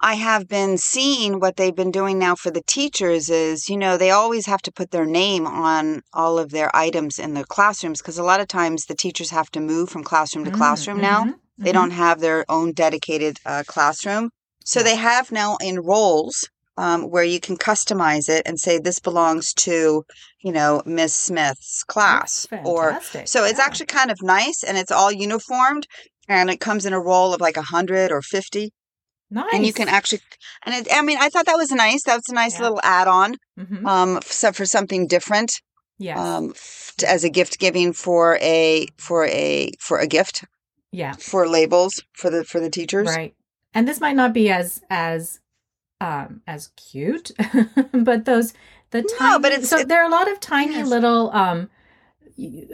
I 0.00 0.14
have 0.14 0.46
been 0.48 0.78
seeing, 0.78 1.40
what 1.40 1.56
they've 1.56 1.74
been 1.74 1.90
doing 1.90 2.18
now 2.18 2.34
for 2.36 2.50
the 2.52 2.62
teachers 2.66 3.28
is, 3.30 3.68
you 3.68 3.76
know, 3.76 3.96
they 3.96 4.10
always 4.10 4.46
have 4.46 4.62
to 4.62 4.72
put 4.72 4.90
their 4.92 5.06
name 5.06 5.46
on 5.46 6.02
all 6.12 6.38
of 6.38 6.50
their 6.50 6.74
items 6.76 7.18
in 7.18 7.34
the 7.34 7.44
classrooms 7.44 8.00
because 8.00 8.18
a 8.18 8.22
lot 8.24 8.40
of 8.40 8.46
times 8.48 8.84
the 8.86 8.94
teachers 8.94 9.30
have 9.30 9.50
to 9.50 9.60
move 9.60 9.88
from 9.90 10.04
classroom 10.04 10.44
to 10.44 10.50
Mm, 10.52 10.58
classroom 10.58 11.00
now. 11.00 11.24
mhm, 11.24 11.34
They 11.58 11.72
don't 11.72 11.90
have 11.92 12.20
their 12.20 12.44
own 12.48 12.72
dedicated 12.72 13.38
uh, 13.44 13.62
classroom. 13.66 14.30
So 14.64 14.82
they 14.84 14.94
have 14.96 15.32
now 15.32 15.56
in 15.60 15.80
roles 15.80 16.48
um, 16.76 17.10
where 17.10 17.24
you 17.24 17.38
can 17.40 17.56
customize 17.56 18.28
it 18.28 18.42
and 18.46 18.58
say 18.58 18.78
this 18.78 18.98
belongs 18.98 19.52
to, 19.54 20.04
you 20.42 20.52
know, 20.52 20.82
Miss 20.86 21.14
Smith's 21.14 21.84
class. 21.84 22.46
Or 22.64 22.92
so 23.26 23.44
it's 23.44 23.58
yeah. 23.58 23.64
actually 23.64 23.86
kind 23.86 24.10
of 24.10 24.18
nice 24.22 24.62
and 24.62 24.76
it's 24.78 24.90
all 24.90 25.12
uniformed 25.12 25.86
and 26.28 26.50
it 26.50 26.60
comes 26.60 26.86
in 26.86 26.92
a 26.92 27.00
roll 27.00 27.34
of 27.34 27.40
like 27.40 27.56
a 27.56 27.62
hundred 27.62 28.10
or 28.10 28.22
fifty. 28.22 28.72
nice, 29.30 29.46
And 29.52 29.66
you 29.66 29.72
can 29.72 29.88
actually 29.88 30.20
and 30.64 30.74
it, 30.74 30.88
I 30.92 31.02
mean 31.02 31.18
I 31.20 31.28
thought 31.28 31.46
that 31.46 31.56
was 31.56 31.70
nice. 31.70 32.02
That 32.04 32.16
was 32.16 32.28
a 32.30 32.34
nice 32.34 32.56
Yeah. 32.56 32.62
little 32.62 32.80
add 32.82 33.08
on 33.08 33.36
Mhm. 33.58 33.86
um 33.86 34.20
so 34.24 34.52
for 34.52 34.64
something 34.66 35.06
different 35.06 35.52
yeah, 35.98 36.18
um 36.22 36.50
f- 36.50 36.94
as 37.06 37.22
a 37.24 37.28
gift 37.30 37.58
giving 37.58 37.92
for 37.92 38.36
a 38.40 38.86
for 38.96 39.26
a 39.26 39.70
for 39.78 39.98
a 39.98 40.06
gift 40.06 40.44
yeah, 40.90 41.12
for 41.18 41.46
labels 41.48 42.02
for 42.14 42.30
the 42.30 42.44
for 42.44 42.60
the 42.60 42.70
teachers. 42.70 43.08
right. 43.08 43.34
And 43.74 43.86
this 43.88 44.00
might 44.00 44.16
not 44.16 44.32
be 44.32 44.50
as 44.50 44.80
as 44.90 45.40
um 46.02 46.40
as 46.46 46.62
cute, 46.76 47.30
but 47.92 48.24
those 48.24 48.52
the 48.90 49.02
tiny, 49.02 49.30
No, 49.32 49.38
but 49.38 49.52
it's- 49.52 49.68
so 49.70 49.78
it- 49.78 49.88
there 49.88 50.02
are 50.02 50.06
a 50.12 50.16
lot 50.18 50.30
of 50.30 50.40
tiny 50.40 50.74
Yes. 50.76 50.88
little 50.88 51.30
um 51.42 51.70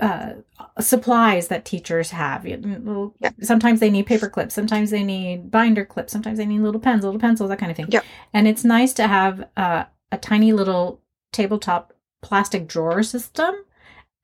uh 0.01 0.35
supplies 0.81 1.49
that 1.49 1.65
teachers 1.65 2.11
have 2.13 2.47
You- 2.47 2.57
little- 2.59 3.15
Yeah. 3.21 3.31
sometimes 3.43 3.81
they 3.81 3.91
need 3.91 4.07
paper 4.07 4.29
clips 4.29 4.55
sometimes 4.55 4.91
they 4.91 5.03
need 5.03 5.51
binder 5.51 5.85
clips 5.85 6.13
sometimes 6.13 6.39
they 6.39 6.47
need 6.47 6.61
little 6.61 6.81
pens 6.81 7.03
little 7.05 7.21
pencils 7.21 7.51
that 7.51 7.59
kind 7.59 7.71
of 7.71 7.77
thing 7.77 7.87
Yeah. 7.91 8.01
and 8.33 8.47
it's 8.47 8.65
nice 8.65 8.93
to 8.95 9.07
have 9.09 9.49
uh, 9.57 9.85
a 10.13 10.19
tiny 10.19 10.53
little 10.53 11.01
tabletop 11.33 11.93
plastic 12.23 12.67
drawer 12.69 13.03
system 13.03 13.53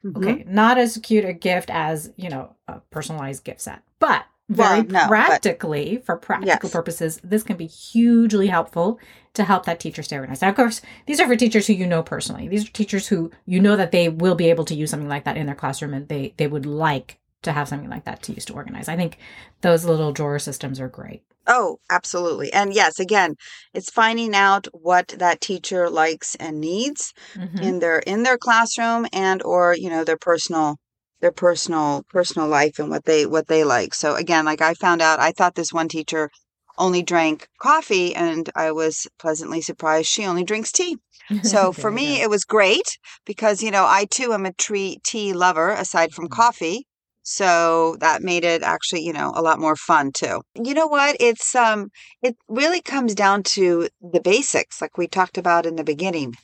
Mhm. 0.04 0.16
okay 0.16 0.44
not 0.46 0.78
as 0.78 0.98
cute 1.02 1.24
a 1.24 1.32
gift 1.32 1.68
as 1.70 2.12
you 2.16 2.28
know 2.30 2.54
a 2.68 2.74
personalized 2.90 3.42
gift 3.44 3.60
set 3.60 3.82
but 3.98 4.24
very 4.48 4.80
Well, 4.83 4.85
no, 4.85 4.92
but- 5.00 5.09
practically 5.09 6.02
for 6.04 6.16
practical 6.16 6.66
Yes. 6.68 6.72
purposes 6.72 7.20
this 7.24 7.42
can 7.42 7.57
be 7.57 7.66
hugely 7.66 8.48
helpful 8.48 8.98
to 9.35 9.44
help 9.44 9.64
that 9.66 9.80
teacher 9.80 10.02
stay 10.02 10.16
organized 10.16 10.42
now 10.42 10.50
of 10.50 10.54
course 10.57 10.80
these 11.07 11.18
are 11.20 11.26
for 11.26 11.37
teachers 11.37 11.66
who 11.66 11.72
you 11.72 11.87
know 11.87 12.02
personally 12.02 12.46
these 12.48 12.66
are 12.68 12.72
teachers 12.72 13.09
who 13.09 13.30
you 13.46 13.59
know 13.61 13.76
that 13.76 13.90
they 13.90 14.09
will 14.09 14.35
be 14.35 14.50
able 14.50 14.64
to 14.66 14.74
use 14.74 14.90
something 14.90 15.09
like 15.09 15.24
that 15.24 15.37
in 15.37 15.46
their 15.46 15.54
classroom 15.54 15.94
and 15.94 16.09
they 16.09 16.35
they 16.37 16.46
would 16.46 16.66
like 16.66 17.18
to 17.42 17.52
have 17.52 17.68
something 17.68 17.90
like 17.90 18.04
that 18.04 18.22
to 18.22 18.33
use 18.33 18.44
to 18.44 18.52
organize 18.54 18.88
i 18.88 18.96
think 18.96 19.16
those 19.62 19.85
little 19.85 20.12
drawer 20.12 20.38
systems 20.38 20.78
are 20.80 20.88
great 20.88 21.22
Oh, 21.46 21.78
absolutely. 21.90 22.50
And 22.54 22.72
yes, 22.72 22.98
again, 22.98 23.35
it's 23.74 23.90
finding 23.90 24.35
out 24.35 24.66
what 24.72 25.09
that 25.18 25.42
teacher 25.42 25.90
likes 25.90 26.35
and 26.37 26.59
needs 26.59 27.12
Mhm. 27.37 27.61
in 27.61 27.78
their 27.80 27.98
in 27.98 28.22
their 28.22 28.38
classroom 28.38 29.07
and 29.12 29.42
or, 29.42 29.74
you 29.76 29.90
know, 29.90 30.04
their 30.04 30.16
personal 30.16 30.78
their 31.24 31.32
personal 31.32 32.04
personal 32.10 32.46
life 32.46 32.78
and 32.78 32.90
what 32.90 33.06
they 33.06 33.24
what 33.24 33.48
they 33.48 33.64
like. 33.64 33.94
So 33.94 34.14
again, 34.14 34.44
like 34.44 34.60
I 34.60 34.74
found 34.74 35.00
out 35.00 35.20
I 35.20 35.32
thought 35.32 35.54
this 35.54 35.72
one 35.72 35.88
teacher 35.88 36.30
only 36.76 37.02
drank 37.02 37.48
coffee 37.62 38.14
and 38.14 38.50
I 38.54 38.72
was 38.72 39.06
pleasantly 39.18 39.62
surprised 39.62 40.08
she 40.08 40.26
only 40.26 40.44
drinks 40.44 40.70
tea. 40.70 40.98
So 41.42 41.72
for 41.80 41.90
me 41.90 42.20
it 42.20 42.28
was 42.28 42.44
great 42.44 42.98
because 43.24 43.62
you 43.62 43.70
know, 43.70 43.87
I 43.87 44.04
too 44.10 44.34
am 44.34 44.44
a 44.44 44.52
tree 44.52 44.98
tea 45.02 45.32
lover 45.32 45.70
aside 45.70 46.12
from 46.12 46.26
Mhm. 46.26 46.37
coffee. 46.37 46.87
So 47.22 47.96
that 48.00 48.22
made 48.22 48.44
it 48.44 48.62
actually, 48.62 49.02
you 49.04 49.14
know, 49.14 49.32
a 49.34 49.40
lot 49.40 49.58
more 49.58 49.76
fun 49.76 50.12
too. 50.12 50.42
You 50.62 50.74
know 50.74 50.87
what? 50.87 51.16
It's 51.20 51.54
um 51.54 51.88
it 52.22 52.37
really 52.48 52.82
comes 52.82 53.14
down 53.14 53.44
to 53.54 53.88
the 54.02 54.20
basics 54.20 54.82
like 54.82 54.98
we 54.98 55.06
talked 55.08 55.38
about 55.38 55.64
in 55.64 55.76
the 55.76 55.84
beginning. 55.92 56.34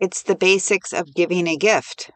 It's 0.00 0.22
the 0.22 0.36
basics 0.36 0.92
of 0.92 1.14
giving 1.14 1.46
a 1.48 1.56
gift. 1.56 2.10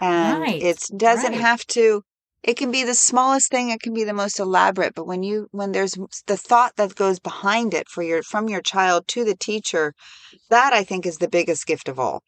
And 0.00 0.40
Right, 0.40 0.62
it 0.62 0.84
doesn't 0.96 1.32
right. 1.32 1.40
have 1.40 1.66
to 1.68 2.02
it 2.42 2.56
can 2.56 2.70
be 2.70 2.84
the 2.84 2.94
smallest 2.94 3.50
thing, 3.50 3.70
it 3.70 3.80
can 3.80 3.92
be 3.92 4.04
the 4.04 4.12
most 4.14 4.38
elaborate, 4.38 4.94
but 4.94 5.06
when 5.06 5.22
you 5.24 5.48
when 5.50 5.72
there's 5.72 5.96
the 6.26 6.36
thought 6.36 6.76
that 6.76 6.94
goes 6.94 7.18
behind 7.18 7.74
it 7.74 7.88
for 7.88 8.02
your 8.02 8.22
from 8.22 8.48
your 8.48 8.60
child 8.62 9.08
to 9.08 9.24
the 9.24 9.36
teacher, 9.36 9.94
that 10.50 10.72
I 10.72 10.84
think 10.84 11.06
is 11.06 11.18
the 11.18 11.28
biggest 11.28 11.66
gift 11.66 11.88
of 11.88 11.98
all. 11.98 12.22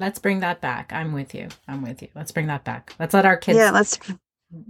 let's 0.00 0.18
bring 0.18 0.40
that 0.40 0.60
back 0.62 0.90
i'm 0.92 1.12
with 1.12 1.34
you 1.34 1.48
i'm 1.68 1.82
with 1.82 2.00
you 2.02 2.08
let's 2.14 2.32
bring 2.32 2.46
that 2.46 2.64
back 2.64 2.94
let's 2.98 3.12
let 3.12 3.26
our 3.26 3.36
kids 3.36 3.58
yeah, 3.58 3.70
let's 3.70 3.98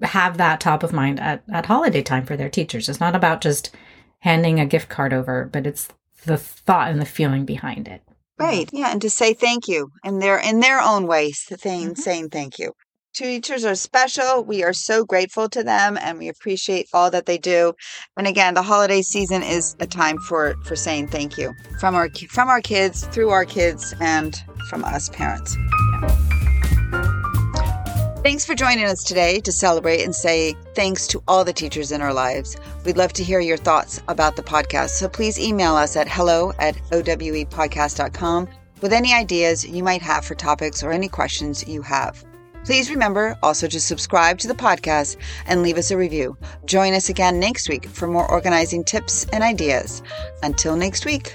have 0.03 0.37
that 0.37 0.61
top 0.61 0.83
of 0.83 0.93
mind 0.93 1.21
at, 1.21 1.43
at 1.53 1.67
holiday 1.67 2.03
time 2.03 2.25
for 2.25 2.37
their 2.37 2.49
teachers. 2.49 2.89
It's 2.89 3.01
not 3.01 3.17
about 3.17 3.41
just 3.41 3.75
handing 4.21 4.61
a 4.61 4.67
gift 4.67 4.89
card 4.89 5.13
over, 5.13 5.49
but 5.53 5.67
it's 5.67 5.89
the 6.25 6.37
thought 6.37 6.91
and 6.91 7.01
the 7.01 7.07
feeling 7.07 7.45
behind 7.45 7.89
it. 7.89 8.03
Right. 8.39 8.69
Yeah, 8.73 8.91
and 8.91 9.01
to 9.03 9.11
say 9.11 9.35
thank 9.35 9.69
you 9.69 9.91
in 10.05 10.19
their 10.19 10.39
in 10.39 10.61
their 10.61 10.81
own 10.81 11.07
ways, 11.07 11.45
saying 11.59 11.95
Mhm. 11.95 11.99
saying 11.99 12.29
thank 12.31 12.59
you. 12.59 12.73
Teachers 13.15 13.65
are 13.67 13.75
special. 13.75 14.43
We 14.43 14.65
are 14.65 14.73
so 14.73 15.05
grateful 15.05 15.49
to 15.51 15.63
them, 15.63 15.99
and 16.01 16.19
we 16.19 16.29
appreciate 16.29 16.89
all 16.95 17.11
that 17.11 17.27
they 17.27 17.37
do. 17.37 17.75
And 18.17 18.27
again, 18.27 18.55
the 18.55 18.63
holiday 18.63 19.03
season 19.03 19.43
is 19.43 19.77
a 19.81 19.87
time 19.87 20.19
for 20.19 20.55
for 20.65 20.77
saying 20.77 21.09
thank 21.09 21.37
you 21.37 21.53
from 21.79 21.95
our 21.95 22.09
from 22.31 22.49
our 22.49 22.63
kids, 22.63 23.05
through 23.13 23.29
our 23.31 23.45
kids, 23.45 23.95
and 24.01 24.35
from 24.71 24.83
us 24.83 25.11
parents. 25.11 25.57
Thanks 28.23 28.45
for 28.45 28.55
joining 28.55 28.85
us 28.85 29.03
today 29.03 29.41
to 29.41 29.51
celebrate 29.51 30.03
and 30.03 30.15
say 30.15 30.55
thanks 30.77 31.09
to 31.09 31.21
all 31.27 31.45
the 31.45 31.53
teachers 31.53 31.91
in 31.91 32.01
our 32.01 32.15
lives. 32.15 32.57
We'd 32.85 32.97
love 32.97 33.13
to 33.15 33.25
hear 33.25 33.41
your 33.41 33.57
thoughts 33.57 34.01
about 34.07 34.37
the 34.37 34.45
podcast, 34.45 34.91
so 34.91 35.09
please 35.09 35.41
email 35.41 35.75
us 35.75 35.97
at 35.97 36.07
hello 36.09 36.53
at 36.61 36.77
owepodcast.com 36.91 38.49
with 38.81 38.93
any 38.93 39.13
ideas 39.13 39.67
you 39.67 39.83
might 39.83 40.03
have 40.03 40.25
for 40.25 40.37
topics 40.37 40.85
or 40.85 40.93
any 40.93 41.09
questions 41.09 41.67
you 41.67 41.83
have. 41.83 42.25
Please 42.65 42.91
remember 42.91 43.37
also 43.43 43.67
to 43.67 43.81
subscribe 43.81 44.39
to 44.39 44.47
the 44.47 44.55
podcast 44.55 45.17
and 45.47 45.63
leave 45.63 45.77
us 45.77 45.91
a 45.91 45.97
review. 45.97 46.37
Join 46.65 46.93
us 46.93 47.09
again 47.09 47.41
next 47.41 47.69
week 47.69 47.87
for 47.87 48.07
more 48.07 48.31
organizing 48.31 48.85
tips 48.85 49.27
and 49.33 49.43
ideas. 49.43 50.01
Until 50.45 50.77
next 50.77 51.05
week. 51.05 51.35